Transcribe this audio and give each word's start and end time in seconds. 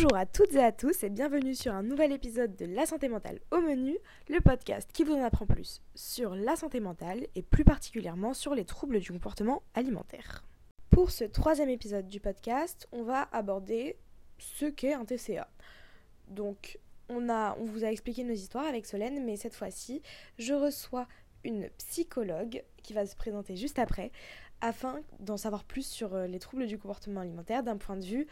Bonjour 0.00 0.16
à 0.16 0.26
toutes 0.26 0.54
et 0.54 0.62
à 0.62 0.70
tous 0.70 1.02
et 1.02 1.10
bienvenue 1.10 1.56
sur 1.56 1.74
un 1.74 1.82
nouvel 1.82 2.12
épisode 2.12 2.54
de 2.54 2.66
La 2.66 2.86
santé 2.86 3.08
mentale 3.08 3.40
au 3.50 3.60
menu, 3.60 3.98
le 4.28 4.40
podcast 4.40 4.88
qui 4.92 5.02
vous 5.02 5.14
en 5.14 5.24
apprend 5.24 5.44
plus 5.44 5.82
sur 5.96 6.36
la 6.36 6.54
santé 6.54 6.78
mentale 6.78 7.26
et 7.34 7.42
plus 7.42 7.64
particulièrement 7.64 8.32
sur 8.32 8.54
les 8.54 8.64
troubles 8.64 9.00
du 9.00 9.10
comportement 9.10 9.64
alimentaire. 9.74 10.44
Pour 10.88 11.10
ce 11.10 11.24
troisième 11.24 11.68
épisode 11.68 12.06
du 12.06 12.20
podcast, 12.20 12.86
on 12.92 13.02
va 13.02 13.28
aborder 13.32 13.96
ce 14.38 14.66
qu'est 14.66 14.92
un 14.92 15.04
TCA. 15.04 15.50
Donc, 16.28 16.78
on, 17.08 17.28
a, 17.28 17.56
on 17.58 17.64
vous 17.64 17.82
a 17.82 17.90
expliqué 17.90 18.22
nos 18.22 18.34
histoires 18.34 18.66
avec 18.66 18.86
Solène, 18.86 19.24
mais 19.24 19.34
cette 19.34 19.56
fois-ci, 19.56 20.00
je 20.38 20.54
reçois 20.54 21.08
une 21.42 21.70
psychologue 21.70 22.62
qui 22.84 22.92
va 22.92 23.04
se 23.04 23.16
présenter 23.16 23.56
juste 23.56 23.80
après, 23.80 24.12
afin 24.60 25.00
d'en 25.18 25.36
savoir 25.36 25.64
plus 25.64 25.86
sur 25.86 26.14
euh, 26.14 26.28
les 26.28 26.38
troubles 26.38 26.68
du 26.68 26.78
comportement 26.78 27.20
alimentaire 27.20 27.64
d'un 27.64 27.76
point 27.76 27.96
de 27.96 28.04
vue 28.04 28.28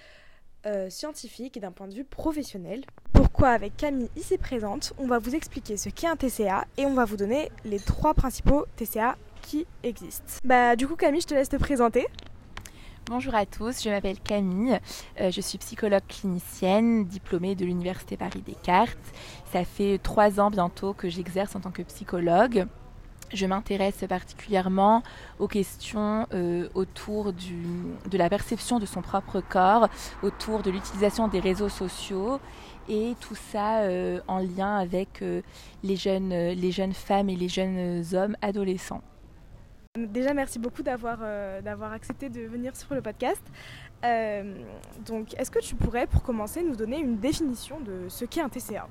euh, 0.67 0.91
scientifique 0.91 1.57
et 1.57 1.61
d'un 1.61 1.71
point 1.71 1.87
de 1.87 1.95
vue 1.95 2.05
professionnel. 2.05 2.85
Pourquoi 3.12 3.51
avec 3.51 3.77
Camille 3.77 4.11
ici 4.16 4.37
présente, 4.37 4.92
on 4.98 5.06
va 5.06 5.19
vous 5.19 5.34
expliquer 5.34 5.77
ce 5.77 5.89
qu'est 5.89 6.09
un 6.09 6.16
TCA 6.16 6.66
et 6.77 6.87
on 6.87 6.95
va 6.95 7.05
vous 7.05 7.16
donner 7.16 7.51
les 7.65 7.79
trois 7.79 8.15
principaux 8.15 8.66
TCA 8.77 9.16
qui 9.42 9.66
existent. 9.84 10.41
Bah 10.45 10.75
du 10.75 10.89
coup 10.89 10.97
Camille, 10.97 11.20
je 11.20 11.29
te 11.29 11.34
laisse 11.34 11.48
te 11.48 11.56
présenter. 11.56 12.06
Bonjour 13.09 13.37
à 13.37 13.47
tous, 13.47 13.84
je 13.84 13.89
m'appelle 13.89 14.19
Camille, 14.19 14.80
euh, 15.20 15.30
je 15.30 15.41
suis 15.41 15.59
psychologue 15.59 16.02
clinicienne, 16.09 17.05
diplômée 17.05 17.55
de 17.55 17.64
l'Université 17.64 18.17
Paris 18.17 18.42
Descartes. 18.45 18.98
Ça 19.53 19.64
fait 19.64 20.01
trois 20.03 20.41
ans 20.41 20.51
bientôt 20.51 20.92
que 20.92 21.09
j'exerce 21.09 21.55
en 21.55 21.61
tant 21.61 21.70
que 21.70 21.83
psychologue. 21.83 22.67
Je 23.33 23.47
m'intéresse 23.47 24.05
particulièrement 24.09 25.03
aux 25.39 25.48
questions 25.48 26.27
euh, 26.33 26.69
autour 26.75 27.33
de 27.33 28.19
la 28.19 28.29
perception 28.29 28.79
de 28.79 28.87
son 28.87 29.03
propre 29.03 29.41
corps, 29.41 29.89
autour 30.23 30.62
de 30.62 30.71
l'utilisation 30.71 31.29
des 31.29 31.41
réseaux 31.41 31.69
sociaux 31.69 32.41
et 32.89 33.15
tout 33.20 33.34
ça 33.34 33.81
euh, 33.81 34.20
en 34.29 34.39
lien 34.39 34.77
avec 34.77 35.23
les, 35.83 35.97
jeunes, 35.97 36.31
les 36.31 36.70
jeunes 36.70 36.95
femmes 36.95 37.28
et 37.28 37.37
les 37.37 37.48
jeunes 37.48 38.05
hommes 38.15 38.37
adolescents. 38.42 39.03
Déjà, 39.97 40.34
merci 40.34 40.59
beaucoup 40.59 40.83
d'avoir 40.83 41.19
euh, 41.22 41.61
accepté 41.93 42.28
de 42.28 42.43
venir 42.43 42.77
sur 42.77 42.95
le 42.95 43.00
podcast. 43.00 43.43
Euh, 44.05 44.55
donc, 45.06 45.34
est-ce 45.39 45.50
que 45.50 45.59
tu 45.59 45.75
pourrais, 45.75 46.06
pour 46.06 46.22
commencer, 46.22 46.62
nous 46.62 46.77
donner 46.77 46.98
une 46.98 47.17
définition 47.17 47.81
de 47.81 48.09
ce 48.09 48.27
qu'est 48.27 48.43
un 48.43 48.50
TCA 48.50 48.89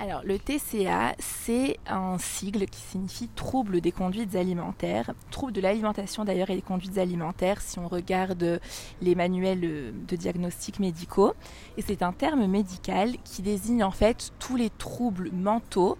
alors, 0.00 0.22
le 0.24 0.38
TCA, 0.38 1.16
c'est 1.18 1.76
un 1.88 2.18
sigle 2.18 2.66
qui 2.66 2.80
signifie 2.80 3.26
trouble 3.34 3.80
des 3.80 3.90
conduites 3.90 4.36
alimentaires, 4.36 5.12
trouble 5.32 5.50
de 5.50 5.60
l'alimentation 5.60 6.24
d'ailleurs 6.24 6.50
et 6.50 6.54
des 6.54 6.62
conduites 6.62 6.98
alimentaires 6.98 7.60
si 7.60 7.80
on 7.80 7.88
regarde 7.88 8.60
les 9.02 9.14
manuels 9.16 9.60
de 9.60 10.16
diagnostic 10.16 10.78
médicaux. 10.78 11.34
Et 11.76 11.82
c'est 11.82 12.02
un 12.02 12.12
terme 12.12 12.46
médical 12.46 13.16
qui 13.24 13.42
désigne 13.42 13.82
en 13.82 13.90
fait 13.90 14.30
tous 14.38 14.54
les 14.54 14.70
troubles 14.70 15.30
mentaux 15.32 15.98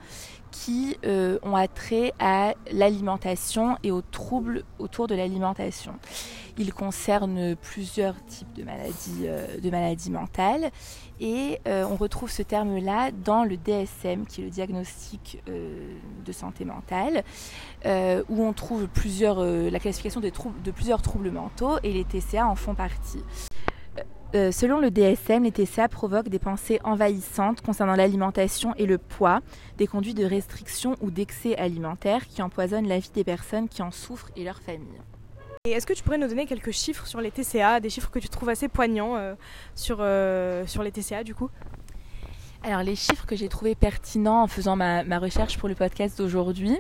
qui 0.50 0.96
euh, 1.04 1.38
ont 1.42 1.56
attrait 1.56 2.12
à 2.18 2.54
l'alimentation 2.72 3.76
et 3.82 3.90
aux 3.90 4.02
troubles 4.02 4.64
autour 4.78 5.06
de 5.06 5.14
l'alimentation. 5.14 5.94
Il 6.56 6.72
concerne 6.72 7.54
plusieurs 7.56 8.14
types 8.26 8.52
de 8.54 8.64
maladies, 8.64 9.24
euh, 9.24 9.58
de 9.60 9.70
maladies 9.70 10.10
mentales 10.10 10.70
et 11.20 11.60
euh, 11.66 11.86
on 11.88 11.96
retrouve 11.96 12.30
ce 12.30 12.42
terme-là 12.42 13.10
dans 13.12 13.44
le 13.44 13.56
DSM, 13.56 14.26
qui 14.26 14.40
est 14.40 14.44
le 14.44 14.50
diagnostic 14.50 15.42
de 15.46 16.32
santé 16.32 16.64
mentale, 16.64 17.24
où 18.28 18.44
on 18.44 18.52
trouve 18.52 18.86
plusieurs, 18.86 19.42
la 19.42 19.78
classification 19.78 20.20
des 20.20 20.30
troubles, 20.30 20.60
de 20.62 20.70
plusieurs 20.70 21.02
troubles 21.02 21.30
mentaux 21.30 21.78
et 21.82 21.92
les 21.92 22.04
TCA 22.04 22.46
en 22.46 22.54
font 22.54 22.74
partie. 22.74 23.22
Euh, 24.34 24.52
selon 24.52 24.78
le 24.78 24.90
DSM, 24.90 25.44
les 25.44 25.52
TCA 25.52 25.88
provoquent 25.88 26.28
des 26.28 26.38
pensées 26.38 26.80
envahissantes 26.84 27.62
concernant 27.62 27.94
l'alimentation 27.94 28.74
et 28.76 28.84
le 28.84 28.98
poids, 28.98 29.40
des 29.78 29.86
conduites 29.86 30.18
de 30.18 30.24
restriction 30.24 30.96
ou 31.00 31.10
d'excès 31.10 31.56
alimentaire 31.56 32.26
qui 32.26 32.42
empoisonnent 32.42 32.88
la 32.88 32.98
vie 32.98 33.10
des 33.14 33.24
personnes 33.24 33.70
qui 33.70 33.80
en 33.80 33.90
souffrent 33.90 34.30
et 34.36 34.44
leur 34.44 34.60
famille. 34.60 35.00
Et 35.64 35.70
est-ce 35.70 35.86
que 35.86 35.94
tu 35.94 36.02
pourrais 36.02 36.18
nous 36.18 36.28
donner 36.28 36.44
quelques 36.44 36.72
chiffres 36.72 37.06
sur 37.06 37.22
les 37.22 37.30
TCA, 37.30 37.80
des 37.80 37.88
chiffres 37.88 38.10
que 38.10 38.18
tu 38.18 38.28
trouves 38.28 38.50
assez 38.50 38.68
poignants 38.68 39.16
euh, 39.16 39.34
sur, 39.74 39.98
euh, 40.00 40.66
sur 40.66 40.82
les 40.82 40.92
TCA 40.92 41.24
du 41.24 41.34
coup? 41.34 41.48
Alors 42.64 42.82
les 42.82 42.96
chiffres 42.96 43.24
que 43.24 43.36
j'ai 43.36 43.48
trouvé 43.48 43.74
pertinents 43.76 44.42
en 44.42 44.46
faisant 44.48 44.74
ma, 44.74 45.02
recherche 45.18 45.58
pour 45.58 45.68
le 45.68 45.76
podcast 45.76 46.18
d'aujourd'hui, 46.18 46.76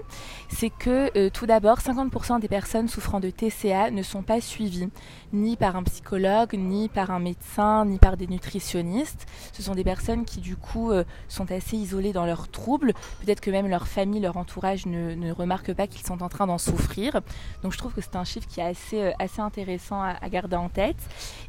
c'est 0.48 0.70
que 0.70 1.16
euh, 1.16 1.30
tout 1.30 1.46
d'abord 1.46 1.78
50% 1.78 2.40
des 2.40 2.48
personnes 2.48 2.88
souffrant 2.88 3.20
de 3.20 3.30
TCA 3.30 3.90
ne 3.90 4.02
sont 4.02 4.22
pas 4.22 4.40
suivies, 4.40 4.88
ni 5.32 5.56
par 5.56 5.76
un 5.76 5.84
psychologue, 5.84 6.54
ni 6.54 6.88
par 6.88 7.10
un 7.12 7.20
médecin, 7.20 7.84
ni 7.84 7.98
par 7.98 8.16
des 8.16 8.26
nutritionnistes. 8.26 9.26
Ce 9.52 9.62
sont 9.62 9.74
des 9.74 9.84
personnes 9.84 10.24
qui 10.24 10.40
du 10.40 10.56
coup 10.56 10.90
euh, 10.90 11.04
sont 11.28 11.50
assez 11.52 11.76
isolées 11.76 12.12
dans 12.12 12.26
leurs 12.26 12.48
troubles, 12.48 12.92
peut-être 13.24 13.40
que 13.40 13.50
même 13.50 13.68
leur 13.68 13.86
famille, 13.86 14.20
leur 14.20 14.36
entourage 14.36 14.86
ne, 14.86 15.14
ne 15.14 15.32
remarque 15.32 15.72
pas 15.74 15.86
qu'ils 15.86 16.04
sont 16.04 16.22
en 16.22 16.28
train 16.28 16.48
d'en 16.48 16.58
souffrir. 16.58 17.20
Donc 17.62 17.72
je 17.72 17.78
trouve 17.78 17.94
que 17.94 18.00
c'est 18.00 18.16
un 18.16 18.24
chiffre 18.24 18.48
qui 18.48 18.60
est 18.60 18.64
assez, 18.64 19.02
euh, 19.02 19.12
intéressant 19.38 20.02
à, 20.02 20.28
garder 20.28 20.56
en 20.56 20.68
tête 20.68 20.96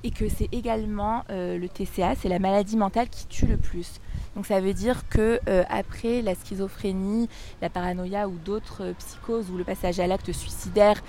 et 0.04 0.12
que 0.12 0.30
c'est 0.30 0.48
également 0.52 1.24
le 1.30 1.68
TCA, 1.68 2.14
c'est 2.16 2.30
la 2.30 2.40
maladie 2.40 2.78
mentale 2.78 3.10
qui 3.10 3.26
tue 3.26 3.48
le 3.48 3.58
plus. 3.58 4.00
Donc 4.36 4.46
ça 4.46 4.60
veut 4.60 4.74
dire 4.74 5.08
que 5.10 5.40
euh, 5.48 5.64
après 5.70 6.22
la 6.22 6.36
schizophrénie, 6.36 7.30
la 7.62 7.70
paranoïa 7.70 8.28
ou 8.28 8.38
d'autres 8.38 8.84
euh, 8.84 8.94
psychoses 8.94 9.50
ou 9.50 9.58
le 9.58 9.64
passage 9.64 10.00
à 10.00 10.08
l'acte 10.08 10.32
suicidaire 10.32 11.02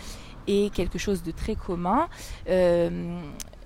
est 0.48 0.72
quelque 0.72 0.98
chose 0.98 1.22
de 1.22 1.30
très 1.30 1.54
commun, 1.54 2.09
euh, 2.48 3.20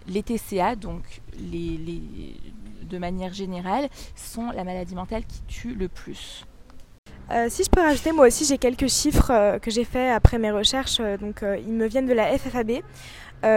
les 0.06 0.22
TCA, 0.22 0.76
donc 0.76 1.02
de 1.38 2.98
manière 2.98 3.32
générale, 3.32 3.88
sont 4.16 4.50
la 4.50 4.64
maladie 4.64 4.94
mentale 4.94 5.24
qui 5.24 5.40
tue 5.46 5.74
le 5.74 5.88
plus. 5.88 6.44
si 7.48 7.64
je 7.64 7.70
peux 7.70 7.80
rajouter, 7.80 8.12
moi 8.12 8.26
aussi 8.26 8.44
j'ai 8.44 8.58
quelques 8.58 8.88
chiffres 8.88 9.58
que 9.62 9.70
j'ai 9.70 9.84
fait 9.84 10.10
après 10.10 10.36
mes 10.36 10.50
recherches, 10.50 11.00
donc 11.20 11.42
ils 11.42 11.72
me 11.72 11.86
viennent 11.86 12.06
de 12.06 12.12
la 12.12 12.36
FFAB. 12.36 12.82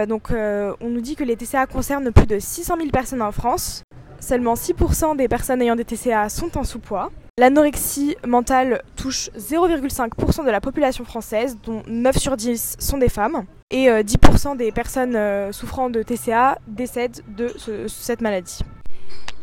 donc 0.08 0.30
on 0.30 0.88
nous 0.88 1.02
dit 1.02 1.16
que 1.16 1.24
les 1.24 1.36
TCA 1.36 1.66
concernent 1.66 2.10
plus 2.12 2.26
de 2.26 2.38
600 2.38 2.76
000 2.78 2.88
personnes 2.88 3.20
en 3.20 3.32
France, 3.32 3.82
Seulement 4.20 4.54
6% 4.54 5.16
des 5.16 5.28
personnes 5.28 5.62
ayant 5.62 5.76
des 5.76 5.84
TCA 5.84 6.28
sont 6.28 6.58
en 6.58 6.64
sous-poids. 6.64 7.10
L'anorexie 7.38 8.16
mentale 8.26 8.82
touche 8.96 9.30
0,5% 9.38 10.44
de 10.44 10.50
la 10.50 10.60
population 10.60 11.04
française, 11.04 11.56
dont 11.62 11.82
9 11.86 12.18
sur 12.18 12.36
10 12.36 12.76
sont 12.80 12.98
des 12.98 13.08
femmes. 13.08 13.44
Et 13.70 13.86
10% 13.88 14.52
euh, 14.52 14.54
des 14.56 14.72
personnes 14.72 15.14
euh, 15.14 15.52
souffrant 15.52 15.88
de 15.88 16.02
TCA 16.02 16.58
décèdent 16.66 17.22
de 17.28 17.54
cette 17.86 18.22
maladie. 18.22 18.58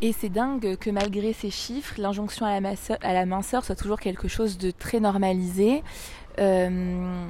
Et 0.01 0.11
c'est 0.11 0.29
dingue 0.29 0.75
que 0.77 0.89
malgré 0.89 1.31
ces 1.31 1.49
chiffres, 1.49 1.95
l'injonction 1.97 2.45
à, 2.45 2.59
la 2.59 3.25
minceur 3.25 3.63
soit 3.63 3.75
toujours 3.75 3.99
quelque 3.99 4.27
chose 4.27 4.57
de 4.57 4.71
très 4.71 4.99
normalisé. 4.99 5.83
Euh, 6.39 7.27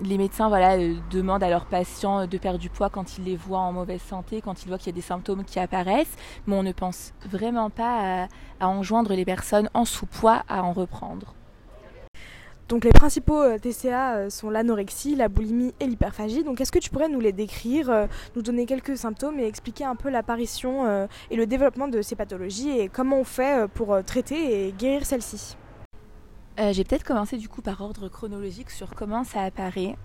les 0.00 0.18
médecins 0.18 0.48
voilà, 0.48 0.76
euh, 0.76 0.94
demandent 1.10 1.42
à 1.42 1.50
leurs 1.50 1.66
patients 1.66 2.26
de 2.26 2.38
perdre 2.38 2.58
du 2.58 2.70
poids 2.70 2.90
quand 2.90 3.18
ils 3.18 3.24
les 3.24 3.36
voient 3.36 3.60
en 3.60 3.72
mauvaise 3.72 4.02
santé, 4.02 4.40
quand 4.40 4.62
ils 4.62 4.68
voient 4.68 4.78
qu'il 4.78 4.88
y 4.88 4.90
a 4.90 4.92
des 4.94 5.00
symptômes 5.00 5.44
qui 5.44 5.58
apparaissent, 5.58 6.16
mais 6.46 6.54
on 6.54 6.62
ne 6.62 6.72
pense 6.72 7.12
vraiment 7.28 7.70
pas 7.70 8.28
à, 8.60 8.68
enjoindre 8.68 9.14
les 9.14 9.24
personnes 9.24 9.68
en 9.74 9.84
sous-poids 9.84 10.42
à 10.48 10.62
en 10.62 10.72
reprendre. 10.72 11.34
Donc 12.68 12.84
les 12.84 12.92
principaux 12.92 13.40
euh, 13.40 13.58
TCA 13.58 14.16
euh, 14.16 14.30
sont 14.30 14.50
l'anorexie, 14.50 15.16
la 15.16 15.28
boulimie 15.28 15.72
et 15.80 15.86
l'hyperphagie. 15.86 16.44
Donc 16.44 16.60
est-ce 16.60 16.70
que 16.70 16.78
tu 16.78 16.90
pourrais 16.90 17.08
nous 17.08 17.20
les 17.20 17.32
décrire, 17.32 18.08
nous 18.36 18.42
donner 18.42 18.66
quelques 18.66 18.96
symptômes 18.96 19.40
et 19.40 19.46
expliquer 19.46 19.84
un 19.84 19.96
peu 19.96 20.10
l'apparition 20.10 21.08
et 21.30 21.36
le 21.36 21.46
développement 21.46 21.88
de 21.88 22.02
ces 22.02 22.14
pathologies 22.14 22.78
et 22.78 22.88
comment 22.88 23.20
on 23.20 23.24
fait 23.24 23.66
pour 23.72 23.96
traiter 24.04 24.68
et 24.68 24.72
guérir 24.72 25.06
celles-ci? 25.06 25.56
Euh, 26.58 26.72
j'ai 26.72 26.84
peut-être 26.84 27.04
commencé 27.04 27.36
du 27.36 27.48
coup 27.48 27.62
par 27.62 27.80
ordre 27.80 28.08
chronologique 28.08 28.70
sur 28.70 28.94
comment 28.94 29.24
ça 29.24 29.42
apparaît. 29.42 29.96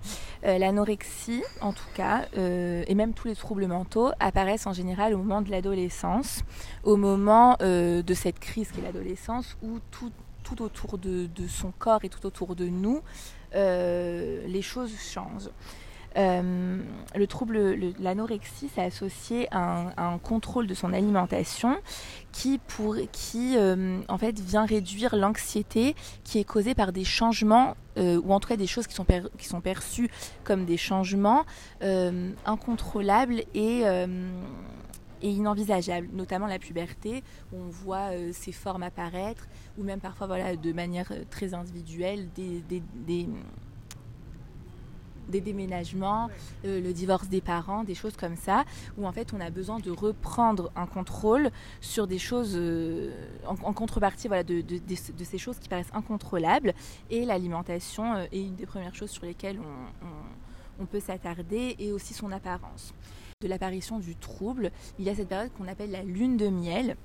Euh, 0.45 0.57
l'anorexie, 0.57 1.43
en 1.61 1.73
tout 1.73 1.87
cas, 1.95 2.25
euh, 2.37 2.83
et 2.87 2.95
même 2.95 3.13
tous 3.13 3.27
les 3.27 3.35
troubles 3.35 3.65
mentaux 3.65 4.11
apparaissent 4.19 4.67
en 4.67 4.73
général 4.73 5.13
au 5.15 5.17
moment 5.17 5.41
de 5.41 5.49
l'adolescence, 5.49 6.43
au 6.83 6.95
moment 6.95 7.57
de 7.59 8.13
cette 8.13 8.39
crise 8.39 8.71
qu'est 8.71 8.81
l'adolescence, 8.81 9.57
où 9.63 9.79
tout, 9.91 10.11
autour 10.59 10.97
de, 10.97 11.27
de, 11.27 11.47
son 11.47 11.71
corps 11.71 12.03
et 12.03 12.09
tout 12.09 12.25
autour 12.25 12.55
de 12.55 12.67
nous, 12.67 13.01
les 13.53 14.61
choses 14.61 14.93
changent. 14.99 15.49
Euh, 16.17 16.77
le 17.15 17.27
trouble, 17.27 17.93
l'anorexie, 17.99 18.69
c'est 18.73 18.81
associé 18.81 19.47
à 19.51 19.93
un, 19.97 20.17
contrôle 20.19 20.67
de 20.67 20.73
son 20.73 20.93
alimentation 20.93 21.77
qui, 22.31 22.59
pour, 22.59 22.95
qui 23.11 23.57
euh, 23.57 23.99
en 24.07 24.17
fait, 24.17 24.39
vient 24.39 24.65
réduire 24.65 25.15
l'anxiété 25.15 25.95
qui 26.23 26.39
est 26.39 26.43
causée 26.43 26.75
par 26.75 26.91
des 26.91 27.03
changements, 27.03 27.75
euh, 27.97 28.19
ou 28.23 28.33
en 28.33 28.39
tout 28.39 28.47
cas 28.47 28.57
des 28.57 28.67
choses 28.67 28.87
qui 28.87 28.95
sont, 28.95 29.05
qui 29.37 29.47
sont 29.47 29.61
perçues 29.61 30.09
comme 30.43 30.65
des 30.65 30.77
changements 30.77 31.45
incontrôlables 32.45 33.43
et 33.53 33.83
et 35.25 35.29
inenvisageables, 35.29 36.09
notamment 36.11 36.47
la 36.47 36.59
puberté, 36.59 37.23
où 37.53 37.55
on 37.55 37.69
voit 37.69 38.09
ces 38.33 38.51
formes 38.51 38.83
apparaître, 38.83 39.47
ou 39.77 39.83
même 39.83 40.01
parfois 40.01 40.27
voilà, 40.27 40.57
de 40.57 40.73
manière 40.73 41.13
très 41.29 41.53
individuelle, 41.53 42.27
des 42.35 42.61
déménagements, 45.27 46.29
euh, 46.65 46.81
le 46.81 46.93
divorce 46.93 47.27
des 47.27 47.41
parents, 47.41 47.83
des 47.83 47.95
choses 47.95 48.15
comme 48.17 48.35
ça, 48.35 48.65
où 48.97 49.07
en 49.07 49.11
fait 49.11 49.33
on 49.33 49.39
a 49.39 49.49
besoin 49.49 49.79
de 49.79 49.91
reprendre 49.91 50.71
un 50.75 50.85
contrôle 50.85 51.51
sur 51.81 52.07
des 52.07 52.19
choses 52.19 52.53
euh, 52.55 53.11
en, 53.45 53.73
contrepartie 53.73 54.27
voilà, 54.27 54.43
de, 54.43 54.63
ces 55.23 55.37
choses 55.37 55.59
qui 55.59 55.69
paraissent 55.69 55.93
incontrôlables. 55.93 56.73
Et 57.09 57.25
l'alimentation 57.25 58.15
est 58.15 58.41
une 58.41 58.55
des 58.55 58.65
premières 58.65 58.95
choses 58.95 59.11
sur 59.11 59.25
lesquelles 59.25 59.59
on, 60.79 60.85
peut 60.85 60.99
s'attarder, 60.99 61.77
et 61.79 61.93
aussi 61.93 62.13
son 62.13 62.31
apparence. 62.31 62.93
De 63.41 63.47
l'apparition 63.47 63.99
du 63.99 64.17
trouble, 64.17 64.69
il 64.99 65.05
y 65.05 65.09
a 65.09 65.15
cette 65.15 65.29
période 65.29 65.51
qu'on 65.57 65.67
appelle 65.67 65.91
la 65.91 66.03
lune 66.03 66.35
de 66.35 66.49
miel 66.49 66.97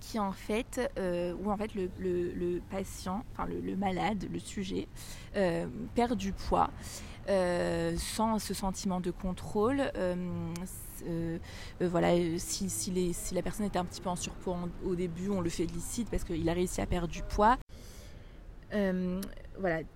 qui 0.00 0.18
en 0.18 0.32
fait, 0.32 0.90
euh, 0.98 1.32
où 1.40 1.52
en 1.52 1.56
fait 1.56 1.70
le, 1.76 2.60
patient, 2.68 3.24
enfin 3.32 3.48
le, 3.48 3.76
malade, 3.76 4.26
le 4.32 4.40
sujet, 4.40 4.88
perd 5.94 6.16
du 6.16 6.32
poids 6.32 6.70
euh, 7.28 7.94
sans 7.96 8.38
ce 8.38 8.54
sentiment 8.54 9.00
de 9.00 9.10
contrôle. 9.10 9.90
Euh, 9.96 10.14
euh, 11.06 11.38
voilà, 11.80 12.10
si, 12.38 13.14
la 13.32 13.42
personne 13.42 13.66
était 13.66 13.78
un 13.78 13.84
petit 13.84 14.00
peu 14.00 14.08
en 14.08 14.16
surpoids 14.16 14.58
au 14.84 14.94
début, 14.94 15.28
on 15.30 15.40
le 15.40 15.50
félicite 15.50 16.10
parce 16.10 16.24
qu'il 16.24 16.48
a 16.48 16.52
réussi 16.52 16.80
à 16.80 16.86
perdre 16.86 17.08
du 17.08 17.22
poids. 17.22 17.58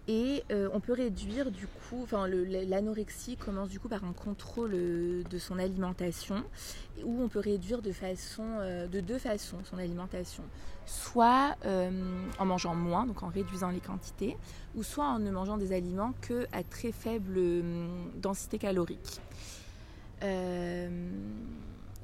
Et 0.09 0.43
on 0.73 0.81
peut 0.81 0.93
réduire 0.93 1.51
du 1.51 1.67
coup, 1.67 2.03
enfin 2.03 2.27
l'anorexie 2.29 3.37
commence 3.37 3.69
du 3.69 3.81
coup 3.81 3.89
par 3.89 4.05
un 4.05 4.13
contrôle 4.13 4.73
de 4.73 5.39
son 5.39 5.59
alimentation, 5.59 6.43
où 7.05 7.23
on 7.23 7.29
peut 7.29 7.41
réduire 7.41 7.83
de 7.83 7.93
façon, 7.93 8.45
de 8.91 9.01
deux 9.01 9.19
façons 9.19 9.59
son 9.65 9.79
alimentation 9.79 10.45
soit 10.87 11.57
euh, 11.67 11.91
en 12.39 12.47
mangeant 12.47 12.75
moins, 12.75 13.07
donc 13.07 13.23
en 13.23 13.29
réduisant 13.29 13.71
les 13.71 13.81
quantités, 13.81 14.37
ou 14.75 14.83
soit 14.83 15.05
en 15.05 15.19
ne 15.19 15.31
mangeant 15.31 15.59
des 15.59 15.73
aliments 15.73 16.15
que 16.23 16.47
à 16.53 16.63
très 16.63 16.93
faible 16.93 17.35
euh, 17.37 17.89
densité 18.15 18.59
calorique. 18.59 19.21
Euh, 20.23 21.11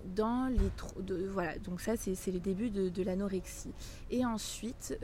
dans 0.05 0.49
les 0.49 1.27
voilà, 1.29 1.57
donc 1.59 1.81
ça 1.81 1.97
c'est 1.97 2.33
le 2.33 2.41
début 2.41 2.71
de, 2.71 3.03
l'anorexie. 3.03 3.73
Et 4.11 4.27
ensuite, 4.27 4.99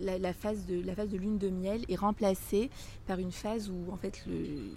la, 0.00 0.32
phase 0.32 0.66
de, 0.66 0.80
la 0.80 0.94
phase 0.94 1.08
de 1.08 1.18
lune 1.18 1.38
de 1.38 1.48
miel 1.48 1.84
est 1.88 1.96
remplacée 1.96 2.70
par 3.06 3.18
une 3.18 3.32
phase 3.32 3.70
où 3.70 3.92
en 3.92 3.96
fait 3.96 4.24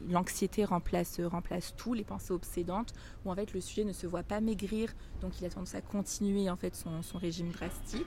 l'anxiété 0.09 0.65
remplace, 0.65 1.19
remplace 1.21 1.73
tout, 1.75 1.93
les 1.93 2.03
pensées 2.03 2.33
obsédantes, 2.33 2.93
où 3.25 3.31
en 3.31 3.35
fait 3.35 3.53
le 3.53 3.61
sujet 3.61 3.83
ne 3.83 3.93
se 3.93 4.07
voit 4.07 4.23
pas 4.23 4.41
maigrir, 4.41 4.93
donc 5.21 5.39
il 5.39 5.45
a 5.45 5.49
tendance 5.49 5.75
à 5.75 5.81
continuer 5.81 6.49
en 6.49 6.55
fait 6.55 6.75
son, 6.75 7.01
régime 7.17 7.49
drastique 7.51 8.05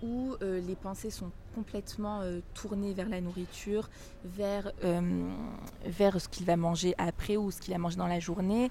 où 0.00 0.36
euh, 0.42 0.60
les 0.60 0.76
pensées 0.76 1.10
sont 1.10 1.32
complètement 1.56 2.20
euh, 2.20 2.38
tournées 2.54 2.94
vers 2.94 3.08
la 3.08 3.20
nourriture, 3.20 3.90
vers, 4.24 4.70
euh, 4.84 5.28
vers 5.84 6.20
ce 6.20 6.28
qu'il 6.28 6.46
va 6.46 6.56
manger 6.56 6.94
après 6.98 7.36
ou 7.36 7.50
ce 7.50 7.60
qu'il 7.60 7.74
a 7.74 7.78
mangé 7.78 7.96
dans 7.96 8.06
la 8.06 8.20
journée 8.20 8.70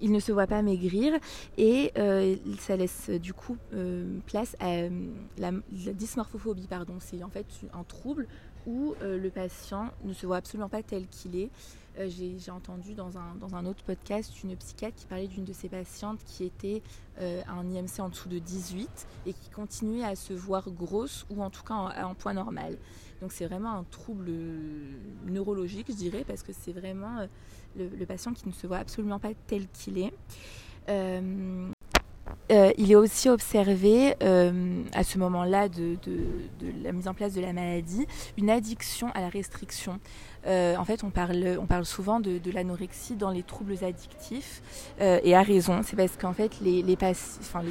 il 0.00 0.12
ne 0.12 0.20
se 0.20 0.32
voit 0.32 0.46
pas 0.46 0.62
maigrir 0.62 1.14
et 1.58 1.92
euh, 1.98 2.36
ça 2.58 2.76
laisse 2.76 3.10
euh, 3.10 3.18
du 3.18 3.32
coup 3.32 3.56
euh, 3.74 4.18
place 4.26 4.56
à 4.60 4.88
la, 5.38 5.52
dysmorphophobie. 5.70 6.66
Pardon. 6.68 6.94
C'est 7.00 7.22
en 7.22 7.30
fait 7.30 7.46
un 7.72 7.84
trouble 7.84 8.26
où 8.66 8.94
le 9.02 9.28
patient 9.30 9.90
ne 10.04 10.12
se 10.12 10.26
voit 10.26 10.36
absolument 10.36 10.68
pas 10.68 10.82
tel 10.82 11.06
qu'il 11.08 11.36
est. 11.36 11.50
J'ai 12.06 12.50
entendu 12.50 12.94
dans 12.94 13.18
un, 13.18 13.34
dans 13.40 13.54
un, 13.54 13.66
autre 13.66 13.82
podcast 13.84 14.42
une 14.42 14.56
psychiatre 14.56 14.96
qui 14.96 15.06
parlait 15.06 15.26
d'une 15.26 15.44
de 15.44 15.52
ses 15.52 15.68
patientes 15.68 16.20
qui 16.24 16.44
était 16.44 16.82
à 17.18 17.52
un 17.52 17.68
IMC 17.68 18.00
en 18.00 18.08
dessous 18.08 18.28
de 18.28 18.38
18 18.38 19.06
et 19.26 19.32
qui 19.32 19.50
continuait 19.50 20.04
à 20.04 20.14
se 20.14 20.32
voir 20.32 20.70
grosse 20.70 21.26
ou 21.30 21.42
en 21.42 21.50
tout 21.50 21.62
cas 21.62 21.74
en, 21.74 22.10
en 22.10 22.14
poids 22.14 22.32
normal. 22.32 22.76
Donc 23.20 23.32
c'est 23.32 23.46
vraiment 23.46 23.72
un 23.72 23.84
trouble 23.84 24.30
neurologique, 25.26 25.86
je 25.90 25.96
dirais, 25.96 26.24
parce 26.26 26.42
que 26.42 26.52
c'est 26.52 26.72
vraiment 26.72 27.26
le, 27.76 28.06
patient 28.06 28.32
qui 28.32 28.48
ne 28.48 28.52
se 28.52 28.66
voit 28.66 28.78
absolument 28.78 29.18
pas 29.18 29.34
tel 29.46 29.68
qu'il 29.68 29.98
est. 29.98 30.12
Euh, 32.50 32.60
euh, 32.60 32.72
il 32.78 32.90
est 32.92 32.96
aussi 32.96 33.28
observé 33.28 34.14
euh, 34.22 34.82
à 34.92 35.04
ce 35.04 35.18
moment-là 35.18 35.68
de, 35.68 35.96
la 36.82 36.92
mise 36.92 37.08
en 37.08 37.14
place 37.14 37.32
de 37.32 37.40
la 37.40 37.52
maladie 37.52 38.06
une 38.36 38.50
addiction 38.50 39.10
à 39.14 39.20
la 39.20 39.28
restriction. 39.28 39.98
en 40.46 40.84
fait, 40.84 41.04
on 41.04 41.10
parle, 41.10 41.84
souvent 41.84 42.20
de, 42.20 42.50
l'anorexie 42.52 43.16
dans 43.16 43.30
les 43.30 43.42
troubles 43.42 43.76
addictifs 43.82 44.62
et 45.00 45.34
à 45.34 45.42
raison. 45.42 45.80
C'est 45.84 45.96
parce 45.96 46.16
qu'en 46.16 46.32
fait, 46.32 46.60
les, 46.60 46.82
les 46.82 46.96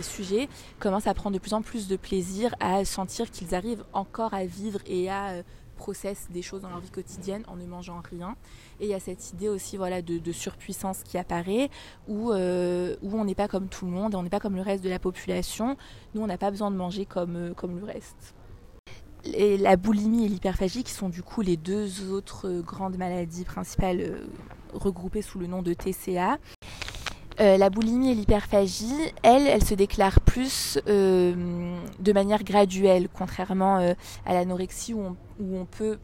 sujets 0.01 0.47
commencent 0.79 1.07
à 1.07 1.13
prendre 1.13 1.35
de 1.35 1.39
plus 1.39 1.53
en 1.53 1.61
plus 1.61 1.87
de 1.87 1.95
plaisir 1.95 2.55
à 2.59 2.85
sentir 2.85 3.31
qu'ils 3.31 3.55
arrivent 3.55 3.83
encore 3.93 4.33
à 4.33 4.45
vivre 4.45 4.79
et 4.87 5.09
à 5.09 5.43
processent 5.79 6.27
des 6.29 6.41
choses 6.41 6.61
dans 6.61 6.69
leur 6.69 6.81
vie 6.81 6.91
quotidienne 6.91 7.43
en 7.47 7.55
ne 7.55 7.65
mangeant 7.65 8.01
rien. 8.03 8.35
Et 8.81 8.83
il 8.83 8.89
y 8.89 8.93
a 8.93 8.99
cette 8.99 9.31
idée 9.31 9.47
aussi 9.47 9.77
voilà, 9.77 10.01
de, 10.01 10.31
surpuissance 10.31 11.03
qui 11.03 11.17
apparaît, 11.17 11.69
où, 12.07 12.31
euh, 12.31 12.97
où 13.01 13.17
on 13.17 13.23
n'est 13.23 13.33
pas 13.33 13.47
comme 13.47 13.69
tout 13.69 13.85
le 13.85 13.91
monde, 13.91 14.13
on 14.13 14.21
n'est 14.21 14.29
pas 14.29 14.41
comme 14.41 14.55
le 14.55 14.61
reste 14.61 14.83
de 14.83 14.89
la 14.89 14.99
population. 14.99 15.77
Nous, 16.13 16.21
on 16.21 16.27
n'a 16.27 16.37
pas 16.37 16.51
besoin 16.51 16.69
de 16.69 16.75
manger 16.75 17.05
comme, 17.05 17.35
euh, 17.37 17.53
comme 17.53 17.79
le 17.79 17.85
reste. 17.85 18.35
Et 19.23 19.57
la 19.57 19.77
boulimie 19.77 20.25
et 20.25 20.27
l'hyperphagie, 20.27 20.83
qui 20.83 20.93
sont 20.93 21.09
du 21.09 21.23
coup 21.23 21.41
les 21.41 21.57
deux 21.57 22.11
autres 22.11 22.61
grandes 22.61 22.97
maladies 22.97 23.45
principales 23.45 24.01
euh, 24.01 24.27
regroupées 24.73 25.21
sous 25.21 25.39
le 25.39 25.47
nom 25.47 25.61
de 25.61 25.73
TCA, 25.73 26.37
euh, 27.39 27.57
la 27.57 27.69
boulimie 27.69 28.11
et 28.11 28.15
l'hyperphagie, 28.15 29.13
elle, 29.23 29.47
elle 29.47 29.63
se 29.63 29.73
déclare 29.73 30.19
plus 30.19 30.77
euh, 30.87 31.33
de 31.99 32.13
manière 32.13 32.43
graduelle, 32.43 33.07
contrairement 33.13 33.77
euh, 33.77 33.93
à 34.25 34.33
l'anorexie 34.33 34.93
où 34.93 35.15
on, 35.39 35.65
peut 35.65 35.99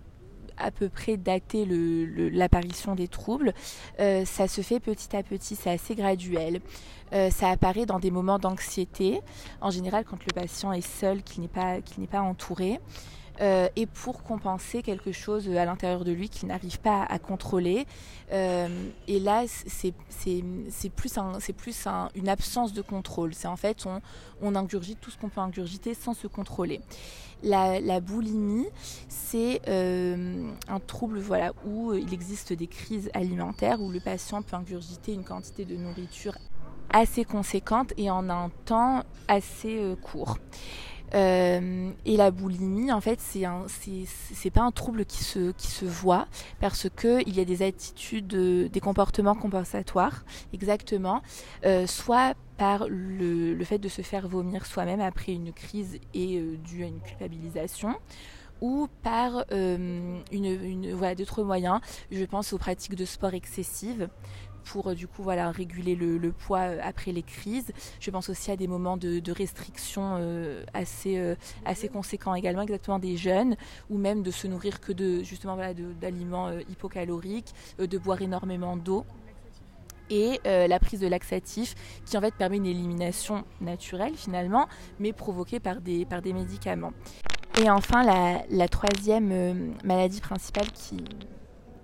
à 0.58 0.72
peu 0.72 0.88
près 0.88 1.18
dater 1.18 1.68
l'apparition 1.68 2.96
des 2.96 3.10
troubles. 3.10 3.54
ça 3.98 4.48
se 4.48 4.62
fait 4.62 4.80
petit 4.80 5.14
à 5.16 5.24
petit, 5.24 5.58
c'est 5.58 5.72
assez 5.72 5.96
graduel. 5.96 6.62
ça 7.12 7.50
apparaît 7.50 7.86
dans 7.86 8.00
des 8.00 8.12
moments 8.12 8.40
d'anxiété, 8.40 9.20
en 9.60 9.70
général 9.70 10.06
quand 10.06 10.20
le 10.26 10.34
patient 10.34 10.72
est 10.72 10.80
seul, 10.80 11.22
qu'il 11.24 11.42
n'est 11.42 12.08
pas 12.08 12.22
entouré. 12.22 12.80
Euh, 13.42 13.68
et 13.76 13.86
pour 13.86 14.24
compenser 14.24 14.82
quelque 14.82 15.12
chose 15.12 15.50
à 15.50 15.66
l'intérieur 15.66 16.06
de 16.06 16.12
lui 16.12 16.30
qu'il 16.30 16.48
n'arrive 16.48 16.80
pas 16.80 17.04
à, 17.04 17.20
contrôler. 17.20 17.86
Euh, 18.32 18.68
et 19.08 19.20
là, 19.20 19.44
c'est 19.48 19.94
plus, 20.96 21.18
un, 21.18 21.34
plus 21.56 21.88
un, 21.88 22.10
une 22.16 22.30
absence 22.30 22.72
de 22.72 22.82
contrôle. 22.82 23.34
C'est 23.34 23.48
en 23.48 23.58
fait, 23.58 23.86
on, 23.86 24.02
on, 24.42 24.56
ingurgite 24.56 25.02
tout 25.02 25.12
ce 25.12 25.18
qu'on 25.18 25.30
peut 25.30 25.42
ingurgiter 25.42 25.94
sans 25.94 26.14
se 26.14 26.28
contrôler. 26.28 26.80
La, 27.44 27.82
la 27.82 28.00
boulimie, 28.00 28.68
c'est 29.10 29.62
euh, 29.68 30.50
un 30.70 30.80
trouble 30.80 31.20
voilà, 31.20 31.52
où 31.66 31.94
il 31.94 32.14
existe 32.14 32.54
des 32.54 32.68
crises 32.68 33.10
alimentaires, 33.14 33.82
où 33.82 33.92
le 33.92 34.00
patient 34.00 34.42
peut 34.42 34.56
ingurgiter 34.56 35.14
une 35.14 35.26
quantité 35.26 35.66
de 35.66 35.76
nourriture 35.76 36.38
assez 36.94 37.26
conséquente 37.26 37.94
et 37.98 38.10
en 38.10 38.30
un 38.30 38.50
temps 38.64 39.04
assez 39.28 39.96
court. 40.02 40.38
Euh, 41.16 41.92
et 42.06 42.18
la 42.18 42.32
boulimie, 42.32 42.92
en 42.92 43.00
fait, 43.00 43.20
c'est 43.22 43.46
un, 43.46 43.66
pas 44.54 44.62
un 44.62 44.72
trouble 44.72 45.06
qui 45.06 45.24
se, 45.24 45.86
voit 45.86 46.28
parce 46.60 46.88
que 46.90 47.22
il 47.28 47.36
y 47.36 47.40
a 47.40 47.46
des 47.46 47.62
attitudes, 47.62 48.36
des 48.70 48.80
comportements 48.80 49.36
compensatoires, 49.36 50.26
exactement, 50.54 51.22
euh, 51.66 51.88
soit 51.88 52.36
par 52.58 52.88
le, 52.90 53.64
fait 53.64 53.80
de 53.80 53.90
se 53.90 54.02
faire 54.02 54.28
vomir 54.28 54.66
soi-même 54.66 55.02
après 55.02 55.34
une 55.34 55.54
crise 55.54 56.00
et 56.14 56.38
euh, 56.38 56.58
dû 56.58 56.84
à 56.84 56.88
une 56.88 57.02
culpabilisation 57.02 57.96
ou 58.62 58.88
par 59.04 59.46
d'autres 61.18 61.44
moyens. 61.44 61.80
Je 62.12 62.24
pense 62.26 62.54
aux 62.54 62.58
pratiques 62.58 62.96
de 62.96 63.06
sport 63.06 63.34
excessives 63.34 64.10
pour 64.66 64.88
euh, 64.88 64.96
du 64.96 65.08
coup 65.08 65.24
voilà 65.24 65.52
réguler 65.52 65.96
le, 65.96 66.32
poids 66.32 66.60
euh, 66.60 66.80
après 66.84 67.12
les 67.12 67.24
crises. 67.24 67.72
Je 68.00 68.12
pense 68.12 68.30
aussi 68.30 68.52
à 68.52 68.58
des 68.58 68.68
moments 68.68 68.98
de, 68.98 69.32
restriction 69.32 70.18
euh, 70.20 70.64
assez 70.74 71.36
assez 71.66 71.90
conséquents 71.90 72.36
également, 72.36 72.62
exactement 72.62 73.00
des 73.00 73.18
jeunes, 73.18 73.56
ou 73.90 73.98
même 73.98 74.24
de 74.24 74.32
se 74.32 74.48
nourrir 74.48 74.80
que 74.80 74.92
de 74.94 75.24
justement 75.24 75.56
voilà 75.56 75.74
d'aliments 75.74 76.52
hypocaloriques, 76.70 77.54
de 77.80 77.98
boire 77.98 78.22
énormément 78.22 78.78
d'eau 78.78 79.06
et 80.10 80.40
la 80.46 80.80
prise 80.80 81.00
de 81.00 81.08
laxatifs 81.08 81.76
qui 82.06 82.18
en 82.18 82.22
fait 82.22 82.34
permet 82.34 82.58
une 82.58 82.66
élimination 82.66 83.44
naturelle 83.60 84.14
finalement 84.16 84.68
mais 85.00 85.12
provoquée 85.12 85.60
par 85.60 85.82
des, 85.82 86.06
par 86.06 86.22
des 86.22 86.34
médicaments. 86.34 86.94
Et 87.62 87.70
enfin 87.70 88.04
la, 88.04 88.44
la 88.50 88.68
troisième 88.68 89.74
maladie 89.84 90.22
principale 90.22 90.72
qui, 90.72 91.04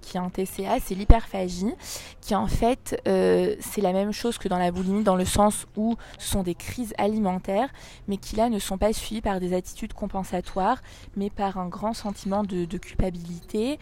qui 0.02 0.18
est 0.18 0.20
un 0.20 0.30
TCA, 0.30 0.80
c'est 0.84 0.96
l'hyperphagie, 0.96 1.74
qui 2.20 2.36
en 2.36 2.48
fait, 2.48 3.02
euh, 3.08 3.56
c'est 3.60 3.82
la 3.82 3.94
même 3.94 4.12
chose 4.12 4.38
que 4.38 4.48
dans 4.48 4.58
la 4.58 4.72
boulimie, 4.72 5.04
dans 5.04 5.16
le 5.16 5.26
sens 5.26 5.68
où 5.78 5.96
ce 6.18 6.30
sont 6.30 6.44
des 6.44 6.56
crises 6.56 6.94
alimentaires, 6.98 7.70
mais 8.08 8.18
qui 8.18 8.36
là 8.36 8.50
ne 8.50 8.60
sont 8.60 8.78
pas 8.78 8.94
suivies 8.94 9.22
par 9.22 9.40
des 9.40 9.54
attitudes 9.54 9.94
compensatoires, 9.94 10.82
mais 11.16 11.30
par 11.30 11.58
un 11.58 11.68
grand 11.68 11.94
sentiment 11.94 12.44
de, 12.44 12.66
culpabilité. 12.78 13.80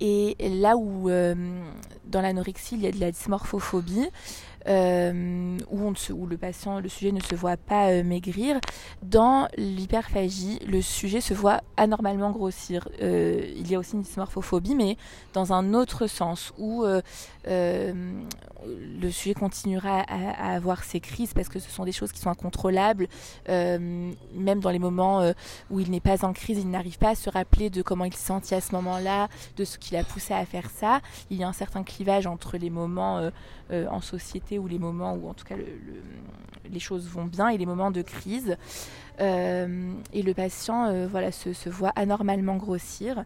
Et 0.00 0.36
là 0.40 0.76
où 0.76 1.08
euh, 1.08 1.34
dans 2.06 2.20
l'anorexie, 2.20 2.74
il 2.74 2.80
y 2.82 2.86
a 2.88 2.90
de 2.90 2.98
la 2.98 3.12
dysmorphophobie, 3.12 4.08
où, 4.66 5.78
on 5.80 5.92
où 6.10 6.26
le 6.26 6.36
patient, 6.36 6.80
le 6.80 6.88
sujet 6.88 7.12
ne 7.12 7.20
se 7.20 7.34
voit 7.34 7.56
pas 7.56 8.02
maigrir, 8.02 8.58
dans 9.02 9.48
l'hyperphagie, 9.56 10.58
le 10.66 10.80
sujet 10.80 11.20
se 11.20 11.34
voit 11.34 11.60
anormalement 11.76 12.30
grossir. 12.30 12.88
il 13.00 13.70
y 13.70 13.74
a 13.74 13.78
aussi 13.78 13.94
une 13.94 14.02
dysmorphophobie, 14.02 14.74
mais 14.74 14.96
dans 15.32 15.52
un 15.52 15.74
autre 15.74 16.06
sens, 16.06 16.52
où 16.58 16.84
le 19.00 19.10
sujet 19.10 19.34
continuera 19.34 20.00
à, 20.00 20.54
avoir 20.54 20.84
ses 20.84 21.00
crises 21.00 21.34
parce 21.34 21.48
que 21.48 21.58
ce 21.58 21.70
sont 21.70 21.84
des 21.84 21.92
choses 21.92 22.12
qui 22.12 22.20
sont 22.20 22.30
incontrôlables. 22.30 23.08
Euh, 23.48 24.12
même 24.34 24.60
dans 24.60 24.70
les 24.70 24.78
moments 24.78 25.20
euh, 25.20 25.32
où 25.70 25.80
il 25.80 25.90
n'est 25.90 26.00
pas 26.00 26.24
en 26.24 26.32
crise, 26.32 26.58
il 26.58 26.70
n'arrive 26.70 26.98
pas 26.98 27.10
à 27.10 27.14
se 27.14 27.30
rappeler 27.30 27.70
de 27.70 27.82
comment 27.82 28.04
il 28.04 28.14
se 28.14 28.24
sentit 28.24 28.54
à 28.54 28.60
ce 28.60 28.72
moment-là, 28.72 29.28
de 29.56 29.64
ce 29.64 29.78
qui 29.78 29.94
l'a 29.94 30.04
poussé 30.04 30.34
à 30.34 30.44
faire 30.44 30.70
ça. 30.70 31.00
Il 31.30 31.38
y 31.38 31.44
a 31.44 31.48
un 31.48 31.52
certain 31.52 31.82
clivage 31.82 32.26
entre 32.26 32.56
les 32.56 32.70
moments 32.70 33.30
euh, 33.70 33.86
en 33.88 34.00
société 34.00 34.51
ou 34.58 34.66
les 34.66 34.78
moments 34.78 35.14
où 35.14 35.28
en 35.28 35.34
tout 35.34 35.44
cas 35.44 35.56
les 36.70 36.80
choses 36.80 37.08
vont 37.08 37.24
bien 37.24 37.48
et 37.48 37.58
les 37.58 37.66
moments 37.66 37.90
de 37.90 38.02
crise. 38.02 38.56
et 39.18 40.22
le 40.22 40.32
patient 40.32 41.06
voilà, 41.06 41.32
se, 41.32 41.68
voit 41.68 41.92
anormalement 41.96 42.56
grossir. 42.56 43.24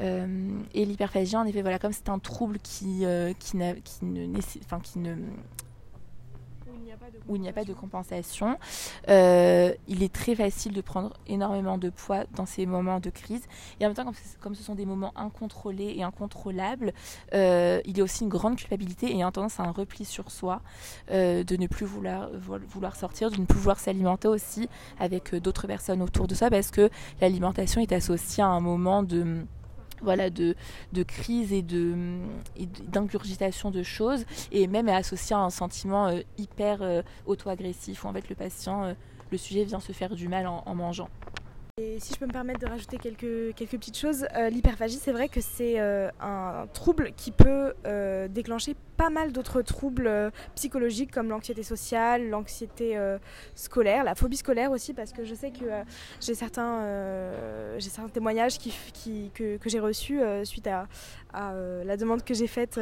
Euh, 0.00 0.48
et 0.74 0.84
l'hyperphagie, 0.84 1.36
en 1.36 1.44
effet, 1.44 1.62
voilà, 1.62 1.78
comme 1.78 1.92
c'est 1.92 2.08
un 2.08 2.18
trouble 2.18 2.58
qui, 2.58 3.04
euh, 3.04 3.32
qui, 3.38 3.58
qui, 3.84 4.04
ne, 4.04 4.38
enfin, 4.64 4.80
qui 4.80 4.98
ne 4.98 5.14
où 7.28 7.36
il 7.36 7.42
n'y 7.42 7.48
a 7.48 7.52
pas 7.52 7.64
de 7.64 7.72
compensation. 7.72 8.58
Euh, 9.08 9.72
il 9.88 10.02
est 10.02 10.12
très 10.12 10.34
facile 10.34 10.72
de 10.72 10.80
prendre 10.80 11.12
énormément 11.26 11.78
de 11.78 11.90
poids 11.90 12.24
dans 12.34 12.46
ces 12.46 12.66
moments 12.66 13.00
de 13.00 13.10
crise. 13.10 13.42
Et 13.80 13.84
en 13.84 13.88
même 13.88 13.96
temps, 13.96 14.10
comme, 14.40 14.54
ce 14.54 14.62
sont 14.62 14.74
des 14.74 14.86
moments 14.86 15.12
incontrôlés 15.16 15.94
et 15.96 16.02
incontrôlables, 16.02 16.92
il 17.32 17.96
y 17.96 18.00
a 18.00 18.04
aussi 18.04 18.24
une 18.24 18.30
grande 18.30 18.56
culpabilité 18.56 19.06
et 19.06 19.20
une 19.20 19.30
tendance 19.30 19.60
à 19.60 19.64
un 19.64 19.70
repli 19.70 20.04
sur 20.04 20.30
soi, 20.30 20.60
de 21.10 21.56
ne 21.56 21.66
plus 21.66 21.86
vouloir, 21.86 22.30
vouloir 22.68 22.96
sortir, 22.96 23.30
de 23.30 23.36
ne 23.36 23.44
plus 23.46 23.58
vouloir 23.58 23.78
s'alimenter 23.78 24.28
aussi 24.28 24.68
avec 24.98 25.34
d'autres 25.34 25.66
personnes 25.66 26.02
autour 26.02 26.26
de 26.26 26.34
soi, 26.34 26.50
parce 26.50 26.70
que 26.70 26.90
l'alimentation 27.20 27.80
est 27.80 27.92
associée 27.92 28.42
à 28.42 28.48
un 28.48 28.60
moment 28.60 29.02
de 29.02 29.44
voilà, 30.04 30.30
de, 30.30 30.54
de 30.92 31.02
crise 31.02 31.52
et 31.52 31.62
d'ingurgitation 31.62 33.70
de 33.70 33.82
choses 33.82 34.24
et 34.52 34.66
même 34.66 34.88
est 34.88 34.94
associé 34.94 35.34
à 35.34 35.40
un 35.40 35.50
sentiment 35.50 36.08
euh, 36.08 36.20
hyper 36.38 36.82
euh, 36.82 37.02
auto-agressif 37.26 38.04
où 38.04 38.08
en 38.08 38.12
fait 38.12 38.28
le 38.28 38.34
patient, 38.34 38.84
euh, 38.84 38.94
le 39.30 39.38
sujet 39.38 39.64
vient 39.64 39.80
se 39.80 39.92
faire 39.92 40.14
du 40.14 40.28
mal 40.28 40.46
en 40.46 40.74
mangeant. 40.74 41.08
Et 41.82 41.98
si 41.98 42.14
je 42.14 42.20
peux 42.20 42.26
me 42.26 42.32
permettre 42.32 42.60
de 42.60 42.66
rajouter 42.66 42.98
quelques, 42.98 43.52
petites 43.68 43.98
choses, 43.98 44.28
euh, 44.36 44.48
l'hyperphagie, 44.48 45.00
c'est 45.02 45.10
vrai 45.10 45.28
que 45.28 45.40
c'est 45.40 45.80
euh, 45.80 46.08
un 46.20 46.68
trouble 46.72 47.10
qui 47.16 47.32
peut 47.32 47.74
euh, 47.84 48.28
déclencher 48.28 48.76
pas 48.96 49.10
mal 49.10 49.32
d'autres 49.32 49.60
troubles 49.60 50.30
psychologiques 50.54 51.10
comme 51.10 51.28
l'anxiété 51.28 51.64
sociale, 51.64 52.30
l'anxiété 52.30 52.96
scolaire, 53.56 54.04
la 54.04 54.14
phobie 54.14 54.36
scolaire 54.36 54.70
aussi, 54.70 54.94
parce 54.94 55.12
que 55.12 55.24
je 55.24 55.34
sais 55.34 55.50
que 55.50 55.64
j'ai 56.20 56.34
certains, 56.36 56.78
témoignages 58.12 58.58
que, 58.60 59.58
j'ai 59.66 59.80
reçus 59.80 60.20
suite 60.44 60.68
à, 60.68 60.86
la 61.32 61.96
demande 61.96 62.22
que 62.22 62.34
j'ai 62.34 62.46
faite 62.46 62.78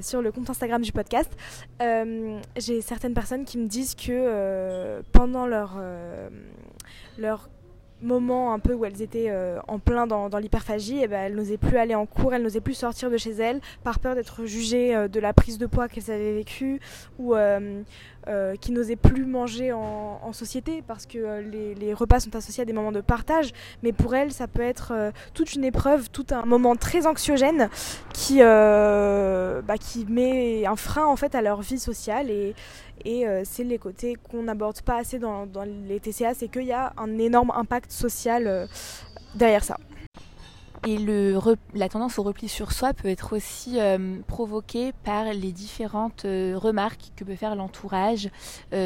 sur 0.00 0.22
le 0.22 0.30
compte 0.30 0.48
Instagram 0.48 0.80
du 0.80 0.92
podcast. 0.92 1.32
j'ai 2.56 2.80
certaines 2.82 3.14
personnes 3.14 3.44
qui 3.44 3.58
me 3.58 3.66
disent 3.66 3.96
que 3.96 5.02
pendant 5.10 5.48
leur 5.48 5.76
moment 8.02 8.52
un 8.52 8.58
peu 8.58 8.74
où 8.74 8.84
elles 8.84 9.02
étaient 9.02 9.28
euh, 9.28 9.58
en 9.68 9.78
plein 9.78 10.06
dans, 10.06 10.28
l'hyperphagie, 10.38 10.98
et 10.98 11.02
eh 11.04 11.08
ben, 11.08 11.20
elles 11.20 11.34
n'osaient 11.34 11.56
plus 11.56 11.76
aller 11.76 11.94
en 11.94 12.06
cours, 12.06 12.34
elles 12.34 12.42
n'osaient 12.42 12.60
plus 12.60 12.74
sortir 12.74 13.10
de 13.10 13.16
chez 13.16 13.32
elles 13.32 13.60
par 13.84 13.98
peur 13.98 14.14
d'être 14.14 14.44
jugées 14.44 14.94
euh, 14.94 15.08
de 15.08 15.20
la 15.20 15.32
prise 15.32 15.58
de 15.58 15.66
poids 15.66 15.88
qu'elles 15.88 16.10
avaient 16.10 16.34
vécue 16.34 16.80
ou 17.18 17.34
euh, 17.34 17.82
qui 18.60 18.72
n'osaient 18.72 18.96
plus 18.96 19.24
manger 19.24 19.72
en, 19.72 20.32
société 20.32 20.82
parce 20.86 21.06
que 21.06 21.40
les, 21.40 21.92
repas 21.92 22.20
sont 22.20 22.36
associés 22.36 22.62
à 22.62 22.64
des 22.64 22.72
moments 22.72 22.92
de 22.92 23.00
partage, 23.00 23.52
mais 23.82 23.92
pour 23.92 24.14
elles 24.14 24.30
ça 24.30 24.46
peut 24.46 24.62
être 24.62 24.92
toute 25.34 25.54
une 25.54 25.64
épreuve, 25.64 26.08
tout 26.10 26.26
un 26.30 26.44
moment 26.44 26.76
très 26.76 27.06
anxiogène 27.06 27.68
qui, 28.12 28.38
bah, 28.38 29.78
qui 29.80 30.06
met 30.08 30.64
un 30.66 30.76
frein 30.76 31.06
en 31.06 31.16
fait 31.16 31.34
à 31.34 31.42
leur 31.42 31.62
vie 31.62 31.80
sociale 31.80 32.30
et, 32.30 32.54
et 33.04 33.26
euh, 33.26 33.42
c'est 33.44 33.64
les 33.64 33.78
côtés 33.78 34.16
qu'on 34.30 34.42
n'aborde 34.42 34.80
pas 34.82 34.98
assez 34.98 35.18
dans, 35.18 35.46
les 35.88 36.00
TCA, 36.00 36.34
c'est 36.34 36.48
qu'il 36.48 36.64
y 36.64 36.72
a 36.72 36.92
un 36.96 37.18
énorme 37.18 37.52
impact 37.54 37.90
social 37.90 38.46
euh, 38.46 38.66
derrière 39.34 39.64
ça. 39.64 39.76
Et 40.86 40.96
le, 40.98 41.38
la 41.74 41.88
tendance 41.88 42.18
au 42.18 42.22
repli 42.22 42.48
sur 42.48 42.72
soi 42.72 42.94
peut 42.94 43.08
être 43.08 43.36
aussi 43.36 43.78
euh, 43.78 44.18
provoquée 44.26 44.92
par 45.04 45.24
les 45.24 45.52
différentes 45.52 46.22
remarques 46.24 47.12
que 47.16 47.24
peut 47.24 47.36
faire 47.36 47.54
l'entourage 47.54 48.30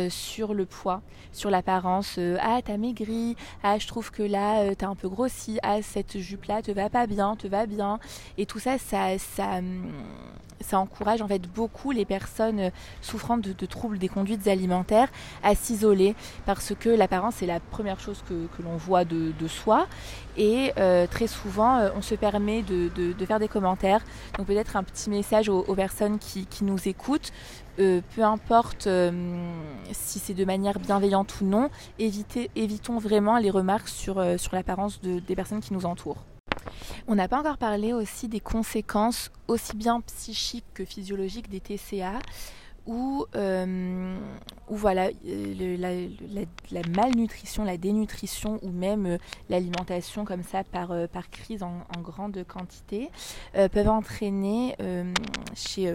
sur 0.09 0.55
le 0.55 0.67
poids, 0.67 1.03
sur 1.33 1.51
l'apparence. 1.51 2.19
ah, 2.41 2.61
t'as 2.65 2.77
maigri. 2.77 3.37
Ah, 3.63 3.79
je 3.79 3.87
trouve 3.87 4.11
que 4.11 4.23
là, 4.23 4.75
t'as 4.75 4.89
un 4.89 4.97
peu 4.97 5.09
grossi. 5.09 5.59
Ah, 5.63 5.83
cette 5.83 6.19
jupe-là 6.19 6.63
te 6.63 6.73
va 6.73 6.91
pas 6.91 7.07
bien, 7.07 7.37
te 7.37 7.47
va 7.47 7.67
bien. 7.67 8.01
Et 8.39 8.47
tout 8.47 8.59
ça, 8.59 8.79
ça, 8.79 9.19
ça, 9.19 9.59
hum, 9.59 9.93
ça 10.65 10.79
encourage 10.79 11.23
en 11.23 11.29
fait 11.29 11.43
beaucoup 11.43 11.91
les 11.91 12.05
personnes 12.05 12.61
euh, 12.61 12.71
souffrant 13.01 13.37
de, 13.37 13.53
troubles 13.67 13.99
des 13.99 14.09
conduites 14.09 14.47
alimentaires 14.47 15.09
à 15.43 15.55
s'isoler 15.55 16.15
parce 16.47 16.73
que 16.79 16.89
l'apparence 16.89 17.43
est 17.43 17.47
la 17.47 17.61
première 17.61 18.01
chose 18.01 18.23
que, 18.29 18.63
l'on 18.63 18.77
voit 18.77 19.05
de, 19.05 19.33
soi 19.47 19.87
et 20.37 20.73
euh, 20.79 21.07
très 21.07 21.27
souvent 21.27 21.84
euh, 21.85 21.91
on 21.97 22.03
se 22.03 22.15
permet 22.15 22.63
de, 22.63 23.15
faire 23.27 23.39
des 23.39 23.49
commentaires. 23.49 24.03
Donc 24.37 24.47
peut-être 24.47 24.77
un 24.77 24.83
petit 24.83 25.11
message 25.11 25.49
aux, 25.49 25.75
personnes 25.75 26.19
qui, 26.19 26.47
nous 26.63 26.89
écoutent. 26.89 27.33
Peu 27.77 28.23
importe 28.23 28.89
si 29.93 30.19
c'est 30.19 30.35
de 30.35 30.45
manière 30.45 30.79
bienveillante 30.79 31.41
ou 31.41 31.45
non 31.45 31.71
évitons 31.99 32.99
vraiment 32.99 33.39
les 33.39 33.51
remarques 33.51 33.89
sur 33.89 34.23
l'apparence 34.53 35.01
des 35.01 35.35
personnes 35.35 35.61
qui 35.61 35.73
nous 35.73 35.85
entourent. 35.85 36.25
On 37.07 37.15
n'a 37.15 37.29
pas 37.29 37.39
encore 37.39 37.59
parlé 37.59 37.93
aussi 37.93 38.29
des 38.29 38.41
conséquences 38.41 39.31
aussi 39.49 39.77
bien 39.77 40.01
psychiques 40.01 40.65
que 40.75 40.85
physiologiques 40.85 41.51
des 41.51 41.61
TCA 41.61 42.19
où, 42.87 43.25
euh, 43.35 44.19
voilà, 44.69 45.09
euh, 45.27 46.07
la, 46.71 46.83
malnutrition, 46.89 47.65
la 47.65 47.77
dénutrition 47.77 48.59
ou 48.63 48.71
même 48.71 49.07
euh, 49.07 49.19
l'alimentation 49.49 50.25
comme 50.25 50.43
ça 50.43 50.65
par, 50.65 50.93
par 51.09 51.31
crise 51.31 51.63
en, 51.63 51.85
grande 52.03 52.45
quantité 52.47 53.09
peuvent 53.73 53.89
entraîner 53.89 54.77
chez, 55.55 55.93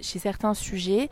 chez 0.00 0.18
certains 0.18 0.54
sujets 0.54 1.10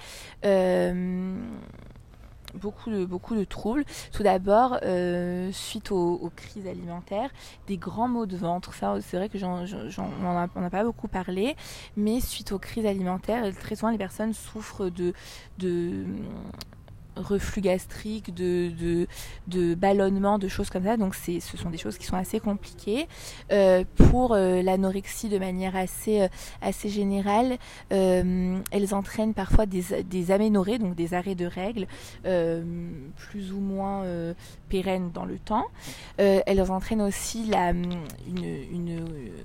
beaucoup 2.54 2.90
de, 2.90 3.04
beaucoup 3.04 3.34
de 3.34 3.44
troubles. 3.44 3.84
Tout 4.12 4.22
d'abord, 4.22 4.78
euh, 4.82 5.50
suite 5.52 5.90
aux, 5.92 6.30
crises 6.36 6.66
alimentaires, 6.66 7.30
des 7.66 7.76
grands 7.76 8.08
maux 8.08 8.26
de 8.26 8.36
ventre. 8.36 8.74
Ça, 8.74 8.96
c'est 9.00 9.16
vrai 9.16 9.28
que 9.28 9.38
j'en, 9.38 9.64
on 9.98 10.60
n'a 10.60 10.70
pas 10.70 10.84
beaucoup 10.84 11.08
parlé, 11.08 11.56
mais 11.96 12.20
suite 12.20 12.52
aux 12.52 12.58
crises 12.58 12.86
alimentaires, 12.86 13.44
très 13.58 13.76
souvent 13.76 13.90
les 13.90 13.98
personnes 13.98 14.32
souffrent 14.32 14.90
de, 14.90 15.12
de 15.58 16.04
reflux 17.20 17.60
gastrique, 17.60 18.34
de, 18.34 18.70
de, 18.70 19.06
de, 19.48 19.74
ballonnement, 19.74 20.38
de 20.38 20.48
choses 20.48 20.70
comme 20.70 20.84
ça. 20.84 20.96
Donc 20.96 21.14
ce 21.14 21.56
sont 21.56 21.70
des 21.70 21.78
choses 21.78 21.98
qui 21.98 22.06
sont 22.06 22.16
assez 22.16 22.40
compliquées. 22.40 23.06
Euh, 23.52 23.84
pour 23.94 24.32
euh, 24.32 24.62
l'anorexie 24.62 25.28
de 25.28 25.38
manière 25.38 25.76
assez, 25.76 26.22
euh, 26.22 26.28
assez 26.62 26.88
générale, 26.88 27.58
elles 27.90 28.94
entraînent 28.94 29.34
parfois 29.34 29.66
des, 29.66 30.02
des 30.04 30.30
donc 30.78 30.94
des 30.94 31.14
arrêts 31.14 31.34
de 31.34 31.46
règles, 31.46 31.86
plus 32.22 33.52
ou 33.52 33.60
moins 33.60 34.04
pérennes 34.68 35.10
dans 35.12 35.24
le 35.24 35.38
temps. 35.38 35.66
elles 36.16 36.60
entraînent 36.70 37.02
aussi 37.02 37.46
la, 37.46 37.70
une 37.70 39.40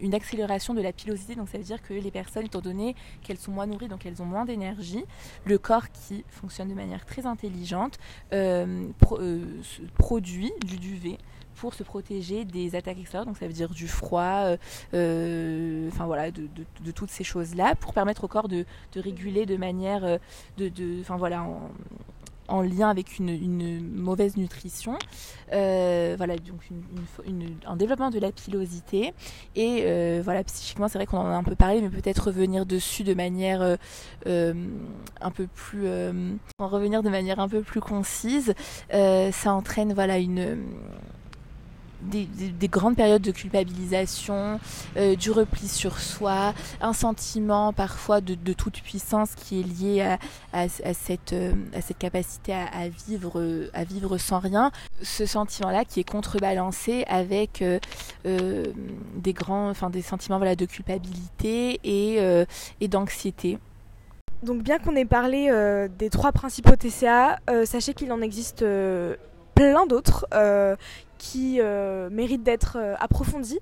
une 0.00 0.14
accélération 0.14 0.74
de 0.74 0.80
la 0.80 0.92
pilosité. 0.92 1.34
Donc 1.34 1.48
ça 1.48 1.58
veut 1.58 1.64
dire 1.64 1.82
que 1.82 1.94
les 1.94 2.10
personnes, 2.10 2.44
étant 2.44 2.60
donné 2.60 2.94
qu'elles 3.22 3.38
sont 3.38 3.52
moins 3.52 3.66
nourries, 3.66 3.88
donc 3.88 4.06
elles 4.06 4.22
ont 4.22 4.26
moins 4.26 4.44
d'énergie, 4.44 5.04
le 5.44 5.58
corps 5.58 5.90
qui 5.90 6.24
fonctionne 6.28 6.68
de 6.68 6.74
manière 6.74 7.04
très 7.04 7.26
intelligente 7.26 7.98
euh, 8.32 8.86
euh, 9.12 9.44
produit 9.96 10.52
du 10.64 10.76
duvet 10.76 11.18
pour 11.56 11.74
se 11.74 11.82
protéger 11.82 12.46
des 12.46 12.74
attaques 12.74 12.98
extérieures, 12.98 13.26
donc 13.26 13.36
ça 13.36 13.46
veut 13.46 13.52
dire 13.52 13.68
du 13.68 13.86
froid, 13.86 14.56
euh, 14.94 15.88
enfin 15.88 16.06
voilà, 16.06 16.30
de, 16.30 16.48
toutes 16.94 17.10
ces 17.10 17.24
choses-là, 17.24 17.74
pour 17.74 17.92
permettre 17.92 18.24
au 18.24 18.28
corps 18.28 18.48
de, 18.48 18.64
réguler 18.96 19.44
de 19.44 19.58
manière, 19.58 20.18
de, 20.56 21.00
enfin 21.02 21.18
voilà, 21.18 21.46
lien 22.62 22.90
avec 22.90 23.18
une, 23.18 23.80
mauvaise 23.94 24.36
nutrition. 24.36 24.98
Euh, 25.52 26.14
voilà, 26.16 26.36
donc 26.36 26.60
un 27.66 27.76
développement 27.76 28.10
de 28.10 28.18
la 28.18 28.32
pilosité. 28.32 29.14
Et 29.56 29.82
euh, 29.84 30.20
voilà, 30.24 30.44
psychiquement, 30.44 30.88
c'est 30.88 30.98
vrai 30.98 31.06
qu'on 31.06 31.18
en 31.18 31.26
a 31.26 31.36
un 31.36 31.42
peu 31.42 31.54
parlé, 31.54 31.80
mais 31.80 31.88
peut-être 31.88 32.26
revenir 32.26 32.66
dessus 32.66 33.04
de 33.04 33.14
manière 33.14 33.76
euh, 34.26 34.54
un 35.20 35.30
peu 35.30 35.46
plus, 35.46 35.88
en 36.58 36.68
revenir 36.68 37.02
de 37.02 37.10
manière 37.10 37.40
un 37.40 37.48
peu 37.48 37.62
plus 37.62 37.80
concise. 37.80 38.54
ça 38.90 39.54
entraîne 39.54 39.92
voilà 39.94 40.18
une 40.18 40.58
des, 42.02 42.68
grandes 42.68 42.96
périodes 42.96 43.22
de 43.22 43.30
culpabilisation, 43.30 44.60
euh, 44.96 45.16
du 45.16 45.30
repli 45.30 45.68
sur 45.68 45.98
soi, 45.98 46.54
un 46.80 46.92
sentiment 46.92 47.72
parfois 47.72 48.20
de, 48.20 48.52
toute 48.52 48.80
puissance 48.82 49.34
qui 49.34 49.60
est 49.60 49.62
lié 49.62 50.16
à, 50.52 50.68
cette, 50.68 51.32
euh, 51.32 51.52
cette 51.80 51.98
capacité 51.98 52.52
à, 52.52 52.88
vivre, 52.88 54.18
sans 54.18 54.38
rien. 54.38 54.70
Ce 55.02 55.26
sentiment-là 55.26 55.84
qui 55.84 56.00
est 56.00 56.08
contrebalancé 56.08 57.04
avec 57.08 57.62
euh, 57.62 58.64
des 59.16 59.32
grands, 59.32 59.70
enfin 59.70 59.90
des 59.90 60.02
sentiments 60.02 60.40
de 60.40 60.64
culpabilité 60.64 61.80
et 61.84 62.88
d'anxiété. 62.88 63.58
Donc 64.42 64.62
bien 64.62 64.78
qu'on 64.78 64.96
ait 64.96 65.04
parlé 65.04 65.50
des 65.98 66.10
trois 66.10 66.32
principaux 66.32 66.76
TCA, 66.76 67.38
sachez 67.64 67.94
qu'il 67.94 68.12
en 68.12 68.20
existe 68.20 68.64
plein 69.54 69.86
d'autres 69.86 70.26
qui 71.20 71.58
euh, 71.60 72.08
mérite 72.10 72.42
d'être 72.42 72.78
euh, 72.80 72.94
approfondie. 72.98 73.60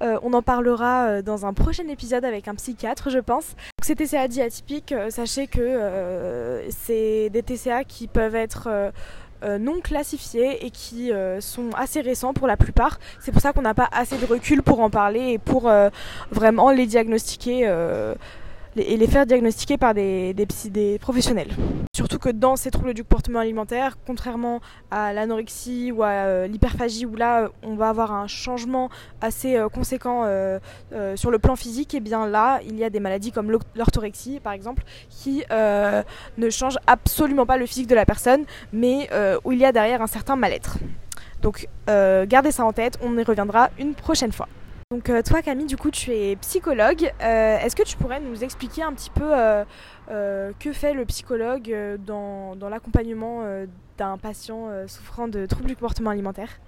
Euh, 0.00 0.18
on 0.22 0.32
en 0.32 0.42
parlera 0.42 1.20
dans 1.22 1.44
un 1.44 1.52
prochain 1.52 1.86
épisode 1.88 2.24
avec 2.24 2.46
un 2.46 2.54
psychiatre, 2.54 3.10
je 3.10 3.18
pense. 3.18 3.56
Ces 3.82 3.96
TCA 3.96 4.28
dits 4.28 4.40
atypiques, 4.40 4.94
sachez 5.10 5.48
que 5.48 6.62
c'est 6.70 7.28
des 7.30 7.42
TCA 7.42 7.84
qui 7.84 8.06
peuvent 8.06 8.36
être 8.36 8.92
non 9.42 9.80
classifiés 9.80 10.64
et 10.64 10.70
qui 10.70 11.10
sont 11.40 11.70
assez 11.76 12.00
récents 12.00 12.32
pour 12.32 12.46
la 12.46 12.56
plupart. 12.56 12.98
C'est 13.18 13.32
pour 13.32 13.42
ça 13.42 13.52
qu'on 13.52 13.62
n'a 13.62 13.74
pas 13.74 13.88
assez 13.92 14.16
de 14.16 14.26
recul 14.26 14.62
pour 14.62 14.80
en 14.80 14.90
parler 14.90 15.32
et 15.32 15.38
pour 15.38 15.70
vraiment 16.30 16.70
les 16.70 16.86
diagnostiquer 16.86 17.66
et 18.76 18.96
les 18.96 19.06
faire 19.06 19.26
diagnostiquer 19.26 19.76
par 19.76 19.94
des, 19.94 20.34
professionnels. 21.00 21.50
Surtout 21.94 22.18
que 22.18 22.28
dans 22.28 22.56
ces 22.56 22.70
troubles 22.70 22.94
du 22.94 23.02
comportement 23.02 23.40
alimentaire, 23.40 23.98
contrairement 24.06 24.60
à 24.90 25.12
l'anorexie 25.12 25.92
ou 25.92 26.02
à 26.02 26.08
euh, 26.08 26.46
l'hyperphagie, 26.46 27.04
où 27.04 27.16
là 27.16 27.48
on 27.62 27.74
va 27.74 27.88
avoir 27.88 28.12
un 28.12 28.26
changement 28.26 28.90
assez 29.20 29.56
euh, 29.56 29.68
conséquent 29.68 30.22
euh, 30.24 30.58
sur 31.16 31.30
le 31.30 31.38
plan 31.38 31.56
physique, 31.56 31.94
et 31.94 31.98
eh 31.98 32.00
bien 32.00 32.26
là 32.26 32.60
il 32.64 32.76
y 32.76 32.84
a 32.84 32.90
des 32.90 33.00
maladies 33.00 33.32
comme 33.32 33.50
l'orthorexie 33.74 34.40
par 34.40 34.52
exemple, 34.52 34.82
qui 35.08 35.42
ne 35.50 36.50
changent 36.50 36.78
absolument 36.86 37.46
pas 37.46 37.56
le 37.56 37.66
physique 37.66 37.88
de 37.88 37.94
la 37.94 38.06
personne, 38.06 38.44
mais 38.72 39.08
où 39.44 39.52
il 39.52 39.58
y 39.58 39.64
a 39.64 39.72
derrière 39.72 40.02
un 40.02 40.06
certain 40.06 40.36
mal-être. 40.36 40.78
Donc 41.42 41.68
gardez 41.86 42.52
ça 42.52 42.64
en 42.64 42.72
tête, 42.72 42.98
on 43.02 43.16
y 43.18 43.22
reviendra 43.22 43.70
une 43.78 43.94
prochaine 43.94 44.32
fois. 44.32 44.48
Donc 44.92 45.08
euh, 45.08 45.22
toi 45.22 45.40
Camille, 45.40 45.66
du 45.66 45.76
coup 45.76 45.92
tu 45.92 46.10
es 46.10 46.34
psychologue. 46.34 47.12
Euh, 47.22 47.58
est-ce 47.58 47.76
que 47.76 47.84
tu 47.84 47.96
pourrais 47.96 48.18
nous 48.18 48.42
expliquer 48.42 48.82
un 48.82 48.92
petit 48.92 49.10
peu 49.10 49.30
euh, 49.30 50.52
que 50.58 50.72
fait 50.72 50.94
le 50.94 51.04
psychologue 51.04 51.72
dans, 52.04 52.56
l'accompagnement 52.68 53.44
d'un 53.96 54.18
patient 54.18 54.68
souffrant 54.88 55.28
de 55.28 55.46
troubles 55.46 55.68
du 55.68 55.76
comportement 55.76 56.10
alimentaire? 56.10 56.58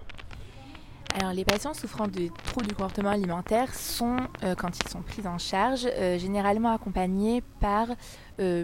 Alors 1.18 1.32
les 1.32 1.44
patients 1.44 1.74
souffrant 1.74 2.06
de 2.06 2.28
troubles 2.44 2.68
du 2.68 2.74
comportement 2.76 3.10
alimentaire 3.10 3.74
sont, 3.74 4.18
quand 4.56 4.78
ils 4.78 4.88
sont 4.88 5.02
pris 5.02 5.26
en 5.26 5.38
charge, 5.38 5.88
généralement 6.18 6.72
accompagnés 6.72 7.42
par 7.58 7.88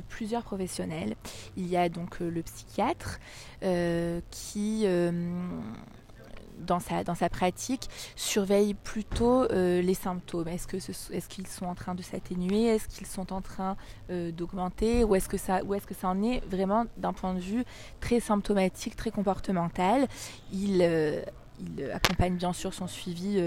plusieurs 0.08 0.44
professionnels. 0.44 1.16
Il 1.56 1.66
y 1.66 1.76
a 1.76 1.88
donc 1.88 2.20
le 2.20 2.42
psychiatre 2.42 3.18
qui 4.30 4.86
dans 6.66 6.80
sa, 6.80 7.04
dans 7.04 7.14
sa 7.14 7.28
pratique, 7.28 7.88
surveille 8.16 8.74
plutôt 8.74 9.44
euh, 9.44 9.80
les 9.82 9.94
symptômes. 9.94 10.48
Est-ce 10.48 10.66
qu'ils 11.28 11.46
est 11.46 11.46
sont 11.46 11.66
en 11.66 11.74
train 11.74 11.94
de 11.94 12.02
s'atténuer? 12.02 12.66
Est-ce 12.66 12.88
qu'ils 12.88 13.06
sont 13.06 13.32
en 13.32 13.40
train 13.40 13.76
euh, 14.10 14.30
d'augmenter? 14.32 15.04
Ou 15.04 15.14
est-ce 15.14 15.28
que, 15.28 15.38
ça, 15.38 15.60
est 15.62 15.86
que 15.86 15.94
ça 15.94 16.08
en 16.08 16.22
est 16.22 16.44
vraiment 16.46 16.86
d'un 16.96 17.12
point 17.12 17.34
de 17.34 17.40
vue 17.40 17.64
très 18.00 18.20
symptomatique, 18.20 18.96
très 18.96 19.10
comportemental? 19.10 20.06
Il 20.52 20.80
euh, 20.82 21.22
accompagne 21.92 22.36
bien 22.36 22.52
sûr 22.52 22.72
son 22.72 22.86
suivi 22.86 23.42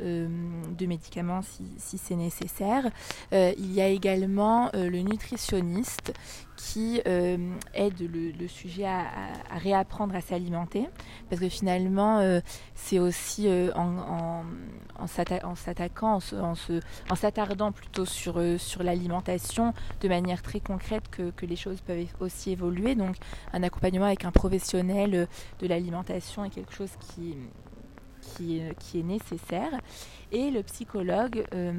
de 0.00 0.86
médicaments 0.86 1.42
si, 1.42 1.98
c'est 1.98 2.16
nécessaire. 2.16 2.90
Il 3.32 3.72
y 3.74 3.82
a 3.82 3.88
également 3.88 4.70
le 4.72 5.00
nutritionniste 5.02 6.14
qui 6.62 7.00
aide 7.74 8.10
le, 8.38 8.48
sujet 8.48 8.84
à, 8.84 9.06
réapprendre 9.50 10.14
à 10.14 10.20
s'alimenter, 10.20 10.88
parce 11.28 11.40
que 11.40 11.48
finalement, 11.48 12.40
c'est 12.74 12.98
aussi 12.98 13.48
en, 13.74 14.44
en, 14.98 15.06
s'attaquant, 15.06 16.18
en, 16.18 17.14
s'attardant 17.14 17.72
plutôt 17.72 18.04
sur, 18.04 18.40
sur 18.58 18.82
l'alimentation 18.82 19.72
de 20.00 20.08
manière 20.08 20.42
très 20.42 20.60
concrète 20.60 21.08
que, 21.10 21.30
que, 21.30 21.46
les 21.46 21.56
choses 21.56 21.80
peuvent 21.80 22.06
aussi 22.20 22.52
évoluer. 22.52 22.94
Donc 22.94 23.16
un 23.52 23.62
accompagnement 23.62 24.06
avec 24.06 24.24
un 24.24 24.32
professionnel 24.32 25.28
de 25.60 25.66
l'alimentation 25.66 26.44
est 26.44 26.50
quelque 26.50 26.74
chose 26.74 26.92
qui, 27.00 27.36
qui 28.36 29.00
est 29.00 29.02
nécessaire. 29.02 29.70
Et 30.32 30.50
le 30.52 30.62
psychologue, 30.62 31.44
euh, 31.54 31.72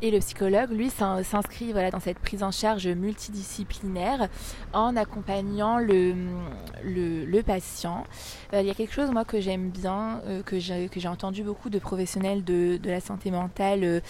et 0.00 0.12
le 0.12 0.20
psychologue 0.20 0.70
lui, 0.70 0.90
s'inscrit 0.90 1.72
dans 1.72 1.98
cette 1.98 2.20
prise 2.20 2.44
en 2.44 2.52
charge 2.52 2.86
multidisciplinaire 2.86 4.28
en 4.72 4.94
accompagnant 4.94 5.78
le, 5.78 7.42
patient. 7.44 8.04
Euh, 8.52 8.60
il 8.60 8.66
y 8.66 8.70
a 8.70 8.74
quelque 8.74 8.92
chose, 8.92 9.10
moi, 9.10 9.24
que 9.24 9.40
j'aime 9.40 9.70
bien, 9.70 10.20
euh, 10.26 10.42
que 10.44 10.60
j'ai 10.60 11.08
entendu 11.08 11.42
beaucoup 11.42 11.68
de 11.68 11.80
professionnels 11.80 12.44
de, 12.44 12.78
la 12.84 13.00
santé 13.00 13.32
mentale 13.32 14.02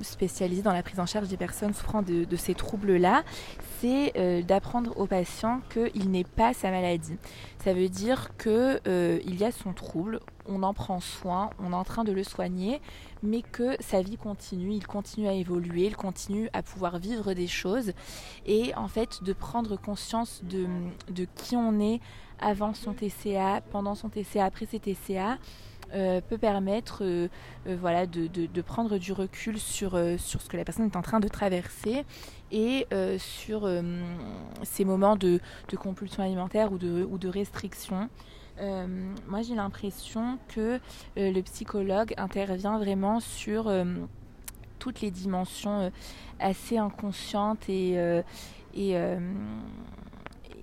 spécialisés 0.00 0.62
dans 0.62 0.72
la 0.72 0.82
prise 0.82 1.00
en 1.00 1.06
charge 1.06 1.28
des 1.28 1.36
personnes 1.36 1.74
souffrant 1.74 2.02
de 2.02 2.36
ces 2.36 2.54
troubles-là, 2.54 3.24
c'est 3.80 4.42
d'apprendre 4.46 4.98
au 4.98 5.06
patient 5.06 5.60
qu'il 5.70 6.10
n'est 6.10 6.24
pas 6.24 6.54
sa 6.54 6.70
maladie. 6.70 7.16
Ça 7.62 7.74
veut 7.74 7.88
dire 7.88 8.30
qu'il 8.38 9.38
y 9.38 9.44
a 9.44 9.52
son 9.52 9.72
trouble, 9.74 10.20
on 10.48 10.62
en 10.62 10.74
prend 10.74 11.00
soin, 11.00 11.50
on 11.60 11.72
est 11.72 11.76
en 11.76 11.84
train 11.84 12.04
de 12.04 12.12
le 12.12 12.24
soigner, 12.24 12.80
mais 13.22 13.42
que 13.42 13.76
sa 13.80 14.02
vie 14.02 14.16
continue, 14.16 14.72
il 14.72 14.86
continue 14.86 15.28
à 15.28 15.32
évoluer, 15.32 15.86
il 15.86 15.96
continue 15.96 16.48
à 16.52 16.62
pouvoir 16.62 16.98
vivre 16.98 17.34
des 17.34 17.46
choses 17.46 17.92
et 18.46 18.74
en 18.74 18.88
fait 18.88 19.22
de 19.22 19.32
prendre 19.32 19.76
conscience 19.76 20.42
de, 20.44 20.66
qui 21.36 21.56
on 21.56 21.78
est 21.80 22.00
avant 22.40 22.74
son 22.74 22.94
TCA, 22.94 23.60
pendant 23.70 23.94
son 23.94 24.08
TCA, 24.08 24.44
après 24.44 24.66
ses 24.66 24.80
TCA. 24.80 25.38
Euh, 25.94 26.20
peut 26.20 26.36
permettre 26.36 27.02
euh, 27.02 27.28
euh, 27.66 27.74
voilà, 27.80 28.06
de, 28.06 28.60
prendre 28.60 28.98
du 28.98 29.12
recul 29.14 29.58
sur, 29.58 29.92
ce 29.92 30.48
que 30.48 30.58
la 30.58 30.64
personne 30.64 30.84
est 30.84 30.96
en 30.96 31.02
train 31.02 31.18
de 31.18 31.28
traverser 31.28 32.04
et 32.52 32.86
sur 33.18 33.66
ces 34.62 34.84
moments 34.84 35.16
de, 35.16 35.40
compulsion 35.78 36.22
alimentaire 36.22 36.72
ou 36.72 36.76
ou 36.76 37.18
de 37.18 37.28
restriction. 37.28 38.10
Euh, 38.60 38.86
moi 39.26 39.42
j'ai 39.42 39.54
l'impression 39.54 40.38
que 40.48 40.80
euh, 41.16 41.30
le 41.30 41.42
psychologue 41.42 42.14
intervient 42.16 42.78
vraiment 42.78 43.20
sur 43.20 43.68
euh, 43.68 43.84
toutes 44.78 45.00
les 45.00 45.10
dimensions 45.10 45.92
assez 46.40 46.78
inconscientes 46.78 47.68
et, 47.68 47.94
et, 48.74 48.94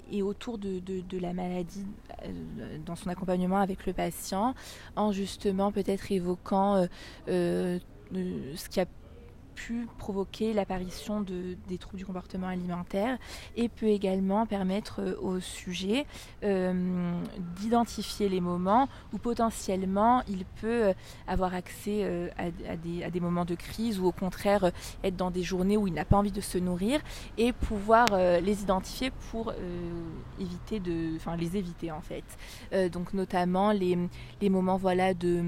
et 0.10 0.22
autour 0.22 0.58
de, 0.58 0.80
de, 0.80 1.18
la 1.20 1.34
maladie 1.34 1.86
dans 2.86 2.96
son 2.96 3.10
accompagnement 3.10 3.58
avec 3.58 3.86
le 3.86 3.92
patient, 3.92 4.56
en 4.96 5.12
justement 5.12 5.74
peut-être 5.74 6.14
évoquant 6.14 6.88
ce 7.28 8.70
qui 8.70 8.80
a 8.80 8.86
pu 9.56 9.88
provoquer 9.98 10.54
l'apparition 10.54 11.22
de, 11.22 11.58
des 11.68 11.78
troubles 11.78 11.98
du 11.98 12.06
comportement 12.06 12.48
alimentaire 12.48 13.18
et 13.56 13.70
peut 13.70 13.88
également 13.88 14.46
permettre 14.46 15.02
euh, 15.02 15.16
au 15.22 15.40
sujet 15.40 16.06
euh, 16.44 17.14
d'identifier 17.58 18.30
les 18.30 18.42
moments 18.42 18.88
où 19.14 19.18
potentiellement 19.18 20.22
il 20.28 20.46
peut 20.62 20.88
euh, 20.88 20.94
avoir 21.28 21.54
accès 21.56 22.04
à, 22.38 22.50
des, 22.76 23.04
à, 23.04 23.10
des, 23.10 23.20
moments 23.20 23.46
de 23.46 23.56
crise 23.56 24.00
ou 24.00 24.06
au 24.06 24.12
contraire 24.12 24.72
être 25.04 25.16
dans 25.16 25.32
des 25.32 25.44
journées 25.44 25.78
où 25.78 25.88
il 25.88 25.94
n'a 25.94 26.06
pas 26.06 26.18
envie 26.18 26.32
de 26.32 26.42
se 26.42 26.58
nourrir 26.58 27.00
et 27.38 27.54
pouvoir 27.54 28.06
les 28.42 28.62
identifier 28.62 29.12
pour 29.32 29.54
éviter 30.40 30.80
de, 30.80 31.16
enfin 31.16 31.36
les 31.38 31.56
éviter 31.58 31.92
en 31.92 32.02
fait. 32.02 32.90
donc 32.90 33.14
notamment 33.14 33.72
les, 33.72 33.98
les 34.42 34.50
moments 34.50 34.78
voilà 34.78 35.14
de, 35.14 35.44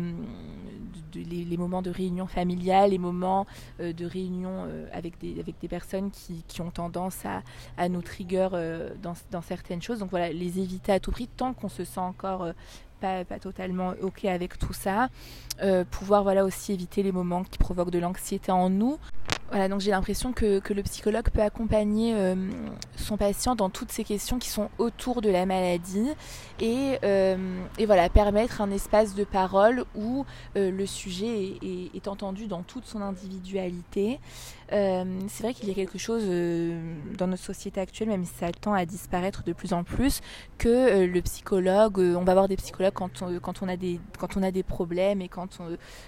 les, 1.14 1.44
les, 1.44 1.58
moments 1.58 1.82
de 1.82 1.90
réunion 1.90 2.28
familiale, 2.28 2.92
les 2.92 2.98
moments 2.98 3.46
réunion 4.06 4.66
euh, 4.68 4.86
avec, 4.92 5.20
des, 5.20 5.40
avec 5.40 5.56
des 5.60 5.68
personnes 5.68 6.12
qui, 6.12 6.62
ont 6.62 6.72
tendance 6.72 7.26
à, 7.26 7.42
à 7.78 7.90
nous 7.90 8.02
trigger 8.02 8.50
euh, 8.54 8.90
dans, 9.02 9.14
dans, 9.32 9.42
certaines 9.42 9.82
choses. 9.82 10.00
Donc 10.00 10.10
voilà, 10.10 10.32
les 10.32 10.60
éviter 10.60 10.92
à 10.92 11.00
tout 11.00 11.12
prix 11.12 11.28
tant 11.28 11.54
qu'on 11.54 11.70
se 11.70 11.84
sent 11.84 12.00
encore 12.00 12.44
euh, 12.44 12.54
pas, 13.00 13.26
pas, 13.26 13.40
totalement 13.40 13.94
OK 14.02 14.26
avec 14.26 14.58
tout 14.58 14.74
ça. 14.74 15.10
pouvoir 15.92 16.24
voilà, 16.24 16.46
aussi 16.46 16.74
éviter 16.74 17.04
les 17.04 17.12
moments 17.12 17.44
qui 17.44 17.58
provoquent 17.58 17.92
de 17.92 18.00
l'anxiété 18.00 18.52
en 18.52 18.70
nous. 18.70 18.98
Voilà, 19.50 19.70
donc 19.70 19.80
j'ai 19.80 19.92
l'impression 19.92 20.34
que, 20.34 20.60
que, 20.60 20.74
le 20.74 20.84
psychologue 20.84 21.30
peut 21.30 21.42
accompagner 21.42 22.14
son 22.98 23.16
patient 23.16 23.56
dans 23.56 23.70
toutes 23.70 23.92
ces 23.92 24.04
questions 24.04 24.40
qui 24.40 24.50
sont 24.50 24.70
autour 24.78 25.22
de 25.22 25.30
la 25.30 25.46
maladie 25.46 26.10
et, 26.60 27.00
et 27.78 27.86
voilà, 27.86 28.10
permettre 28.10 28.62
un 28.62 28.72
espace 28.72 29.16
de 29.16 29.24
parole 29.24 29.86
où 29.96 30.26
le 30.56 30.86
sujet 30.86 31.54
est, 31.64 32.08
entendu 32.08 32.48
dans 32.48 32.62
toute 32.62 32.86
son 32.86 33.02
individualité. 33.02 34.20
c'est 34.70 35.42
vrai 35.42 35.54
qu'il 35.54 35.70
y 35.70 35.72
a 35.72 35.76
quelque 35.76 35.98
chose 35.98 36.26
dans 37.18 37.28
notre 37.28 37.44
société 37.44 37.80
actuelle, 37.80 38.10
même 38.10 38.26
si 38.26 38.34
ça 38.34 38.52
tend 38.52 38.74
à 38.74 38.86
disparaître 38.86 39.44
de 39.44 39.54
plus 39.54 39.72
en 39.72 39.84
plus, 39.84 40.22
que 40.58 41.06
le 41.06 41.22
psychologue, 41.22 42.00
on 42.00 42.24
va 42.24 42.34
voir 42.34 42.48
des 42.48 42.58
psychologues 42.58 42.94
quand 42.94 43.22
on, 43.22 43.40
quand 43.40 43.62
on, 43.62 43.70
a, 43.70 43.78
des, 43.78 44.00
quand 44.20 44.36
on 44.36 44.44
a 44.44 44.52
des 44.52 44.64
problèmes 44.64 45.22
et 45.22 45.30
quand 45.30 45.60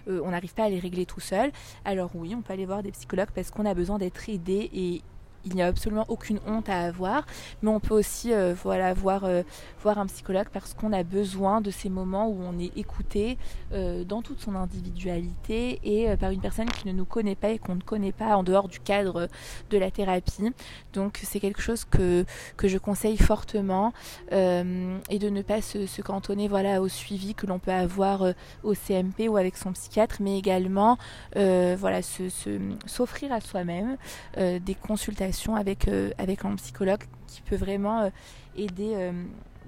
on 0.08 0.30
n'arrive 0.30 0.54
pas 0.54 0.66
à 0.66 0.70
les 0.70 0.80
régler 0.80 1.06
tout 1.06 1.22
seul. 1.22 1.52
Alors 1.86 2.12
oui, 2.16 2.36
on 2.36 2.42
peut 2.42 2.54
aller 2.54 2.66
voir 2.66 2.84
des 2.84 2.92
psychologues 2.92 3.29
parce 3.34 3.52
qu'on 3.52 3.66
a 3.66 3.74
besoin 3.74 3.98
d'être 3.98 4.30
aidé 4.30 4.70
et 4.74 5.02
il 5.46 5.56
n'y 5.56 5.62
a 5.62 5.68
absolument 5.68 6.06
aucune 6.10 6.40
honte 6.46 6.70
à 6.70 6.82
avoir, 6.82 7.26
mais 7.62 7.70
on 7.70 7.80
peut 7.80 7.94
aussi 7.94 8.34
euh, 8.34 8.54
voilà, 8.64 8.94
voir, 8.94 9.24
euh, 9.24 9.44
voir 9.82 9.98
un 9.98 10.06
psychologue 10.08 10.48
parce 10.52 10.74
qu'on 10.74 10.92
a 10.94 11.04
besoin 11.04 11.62
de 11.62 11.72
ces 11.72 11.90
moments 11.90 12.28
où 12.28 12.42
on 12.42 12.60
est 12.60 12.78
écouté 12.78 13.38
euh, 13.72 14.04
dans 14.04 14.22
toute 14.22 14.42
son 14.42 14.56
individualité 14.56 15.80
et 15.84 16.16
par 16.18 16.32
une 16.32 16.42
personne 16.42 16.70
qui 16.70 16.88
ne 16.88 16.94
nous 16.94 17.06
connaît 17.06 17.36
pas 17.36 17.50
et 17.50 17.60
qu'on 17.60 17.76
ne 17.76 17.82
connaît 17.82 18.12
pas 18.12 18.36
en 18.36 18.44
dehors 18.44 18.68
du 18.68 18.80
cadre 18.80 19.28
de 19.70 19.78
la 19.78 19.92
thérapie. 19.92 20.52
Donc 20.94 21.20
c'est 21.24 21.40
quelque 21.40 21.62
chose 21.62 21.86
que, 21.86 22.26
que 22.58 22.68
je 22.68 22.78
conseille 22.78 23.18
fortement 23.18 23.94
et 24.32 25.20
de 25.20 25.30
ne 25.30 25.42
pas 25.42 25.62
se, 25.62 26.02
cantonner 26.02 26.48
voilà, 26.48 26.82
au 26.82 26.88
suivi 26.88 27.34
que 27.34 27.46
l'on 27.46 27.60
peut 27.60 27.72
avoir 27.72 28.34
au 28.64 28.74
CMP 28.74 29.28
ou 29.28 29.38
avec 29.38 29.58
son 29.58 29.74
psychiatre, 29.74 30.18
mais 30.20 30.38
également 30.38 30.98
voilà, 31.36 32.02
s'offrir 32.02 33.32
à 33.32 33.42
soi-même 33.42 33.98
des 34.38 34.76
consultations 34.76 35.29
avec, 35.56 35.88
euh, 35.88 36.12
avec 36.18 36.46
un 36.46 36.56
psychologue 36.56 37.04
qui 37.28 37.42
peut 37.42 37.56
vraiment 37.56 38.02
euh, 38.02 38.10
aider 38.56 38.94
euh, 38.96 39.12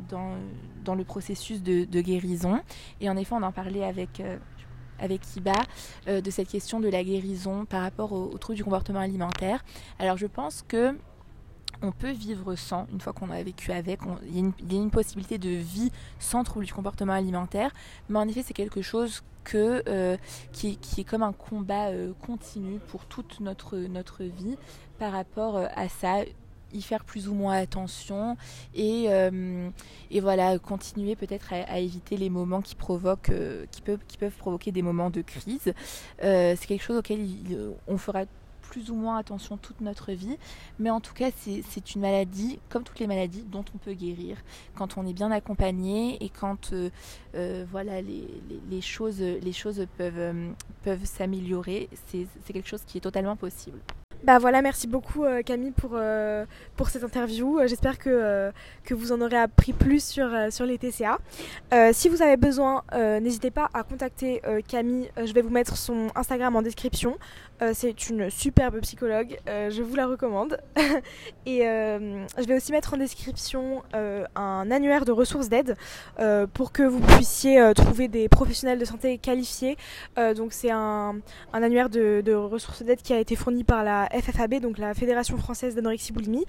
dans, 0.10 0.36
dans, 0.84 0.95
le 0.95 1.04
processus 1.04 1.62
de, 1.62 2.02
guérison. 2.02 2.60
Et 3.00 3.10
en 3.10 3.17
effet, 3.17 3.36
on 3.36 3.43
en 3.43 3.52
parlait 3.52 3.84
avec 3.84 4.21
avec 5.00 5.21
Iba 5.36 5.56
de 6.08 6.30
cette 6.30 6.47
question 6.47 6.80
de 6.80 6.88
la 6.88 7.04
guérison 7.04 7.65
par 7.65 7.82
rapport 7.82 8.12
au, 8.12 8.38
trouble 8.38 8.58
du 8.58 8.63
comportement 8.63 9.00
alimentaire. 9.00 9.63
Alors 9.97 10.15
je 10.15 10.28
pense 10.28 10.63
que 10.67 10.95
on 11.82 11.91
peut 11.91 12.12
vivre 12.12 12.56
sans, 12.56 12.86
une 12.91 13.02
fois 13.02 13.12
qu'on 13.12 13.32
a 13.32 13.41
vécu 13.41 13.71
avec, 13.71 14.00
il 14.28 14.52
y, 14.71 14.76
a 14.76 14.80
une 14.80 14.91
possibilité 14.91 15.39
de 15.39 15.50
vie 15.50 15.91
sans 16.19 16.43
trouble 16.43 16.65
du 16.65 16.74
comportement 16.74 17.13
alimentaire, 17.13 17.71
mais 18.10 18.19
en 18.19 18.28
effet 18.28 18.43
c'est 18.45 18.54
quelque 18.54 18.84
chose 18.84 19.24
que, 19.43 20.17
qui, 20.51 20.77
est 20.97 21.04
comme 21.04 21.23
un 21.23 21.34
combat 21.34 21.89
continu 22.25 22.80
pour 22.88 23.06
toute 23.06 23.39
notre, 23.39 23.77
notre 23.77 24.23
vie 24.23 24.58
par 25.01 25.13
rapport 25.13 25.58
euh, 25.58 25.65
à 25.75 25.89
ça 25.89 26.17
y 26.73 26.82
faire 26.84 27.04
plus 27.04 27.27
ou 27.27 27.34
moins 27.34 27.58
attention 27.58 28.38
et, 28.75 29.06
euh, 29.10 29.69
voilà 30.21 30.60
continuer 30.60 31.15
peut-être 31.15 31.51
à, 31.54 31.80
éviter 31.80 32.17
les 32.17 32.30
moments 32.30 32.62
qui 32.62 32.75
provoquent 32.75 33.32
euh, 33.32 33.65
qui 33.71 33.82
peuvent 33.82 34.38
provoquer 34.38 34.71
des 34.71 34.84
moments 34.84 35.10
de 35.10 35.21
crise. 35.21 35.73
C'est 36.21 36.67
quelque 36.67 36.84
chose 36.84 36.97
auquel 36.97 37.27
on 37.88 37.97
fera 37.97 38.25
plus 38.72 38.90
ou 38.90 38.96
moins 38.96 39.18
attention 39.18 39.58
toute 39.58 39.82
notre 39.82 40.14
vie. 40.14 40.38
Mais 40.80 40.90
en 40.90 41.02
tout 41.02 41.14
cas 41.14 41.30
c'est 41.36 41.96
une 41.96 42.02
maladie 42.02 42.60
comme 42.70 42.84
toutes 42.84 43.00
les 43.00 43.08
maladies 43.08 43.44
dont 43.44 43.66
on 43.76 43.78
peut 43.78 43.94
guérir 43.94 44.38
quand 44.76 44.98
on 44.98 45.06
est 45.06 45.14
bien 45.14 45.30
accompagné 45.32 46.18
et 46.24 46.30
quand 46.30 46.74
voilà 47.70 48.02
les, 48.02 48.82
choses 48.82 49.22
les 49.22 49.54
choses 49.54 49.86
peuvent 49.98 50.56
peuvent 50.84 51.06
s'améliorer. 51.06 51.90
C'est 52.08 52.28
quelque 52.52 52.70
chose 52.70 52.84
qui 52.86 52.98
est 52.98 53.02
totalement 53.02 53.36
possible 53.36 53.80
bah 54.24 54.38
voilà, 54.38 54.62
merci 54.62 54.86
beaucoup 54.86 55.24
euh, 55.24 55.42
Camille 55.42 55.72
pour, 55.72 55.92
euh, 55.96 56.46
pour 56.76 56.90
cette 56.90 57.04
interview. 57.04 57.58
Euh, 57.58 57.66
j'espère 57.66 57.98
que, 57.98 58.52
que 58.84 58.94
vous 58.94 59.12
en 59.12 59.20
aurez 59.22 59.38
appris 59.38 59.74
plus 59.74 60.04
sur, 60.04 60.30
sur 60.52 60.66
les 60.66 60.78
TCA. 60.78 61.18
si 61.92 62.08
vous 62.08 62.22
avez 62.22 62.38
besoin, 62.38 62.84
n'hésitez 62.94 63.52
pas 63.52 63.70
à 63.74 63.84
contacter 63.84 64.42
Camille. 64.68 65.10
je 65.24 65.34
vais 65.34 65.42
vous 65.42 65.50
mettre 65.50 65.76
son 65.76 66.10
Instagram 66.16 66.56
en 66.56 66.62
description. 66.62 67.18
C'est 67.74 68.10
une 68.10 68.32
superbe 68.32 68.80
psychologue, 68.82 69.38
je 69.48 69.82
vous 69.84 69.96
la 69.96 70.08
recommande. 70.08 70.60
Et 71.46 71.62
je 71.62 72.48
vais 72.48 72.56
aussi 72.56 72.72
mettre 72.72 72.94
en 72.94 72.98
description 72.98 73.84
un 73.94 74.72
annuaire 74.72 75.06
de 75.06 75.12
ressources 75.12 75.50
d'aide 75.50 75.76
pour 76.54 76.72
que 76.72 76.84
vous 76.84 77.00
puissiez 77.00 77.72
trouver 77.76 78.08
des 78.08 78.30
professionnels 78.30 78.80
de 78.80 78.86
santé 78.86 79.18
qualifiés. 79.18 79.78
donc 80.36 80.54
c'est 80.54 80.72
un, 80.72 81.16
un, 81.54 81.64
annuaire 81.64 81.90
de, 81.90 82.22
de 82.22 82.34
ressources 82.34 82.84
d'aide 82.84 83.02
qui 83.02 83.14
a 83.14 83.20
été 83.20 83.36
fourni 83.36 83.64
par 83.64 83.84
la 83.84 84.11
FFAB, 84.12 84.56
donc 84.56 84.78
la 84.78 84.93
Fédération 84.93 85.38
française 85.38 85.76
d'anorexie 85.76 86.13
boulimie. 86.13 86.45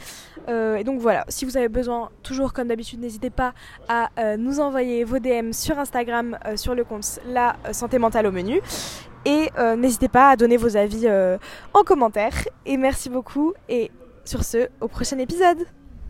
Euh, 0.49 0.77
et 0.77 0.85
donc 0.85 1.01
voilà, 1.01 1.25
si 1.29 1.45
vous 1.45 1.57
avez 1.57 1.69
besoin, 1.69 2.11
toujours 2.23 2.53
comme 2.53 2.69
d'habitude, 2.69 3.01
n'hésitez 3.01 3.31
pas 3.31 3.55
à 3.89 4.11
euh, 4.19 4.37
nous 4.37 4.61
envoyer 4.61 5.05
vos 5.05 5.19
DM 5.19 5.53
sur 5.53 5.79
Instagram 5.79 6.39
euh, 6.47 6.57
sur 6.57 6.75
le 6.75 6.85
compte 6.85 7.21
La 7.27 7.57
Santé 7.73 7.99
Mentale 7.99 8.27
au 8.27 8.33
menu. 8.33 8.61
Et 9.25 9.51
n'hésitez 9.77 10.09
pas 10.09 10.31
à 10.31 10.37
donner 10.37 10.57
vos 10.57 10.77
avis 10.77 11.09
en 11.75 11.85
commentaire. 11.85 12.33
Et 12.67 12.77
merci 12.77 13.09
beaucoup. 13.09 13.55
Et 13.69 13.93
sur 14.25 14.43
ce, 14.43 14.69
au 14.81 14.89
prochain 14.89 15.19
épisode. 15.19 15.59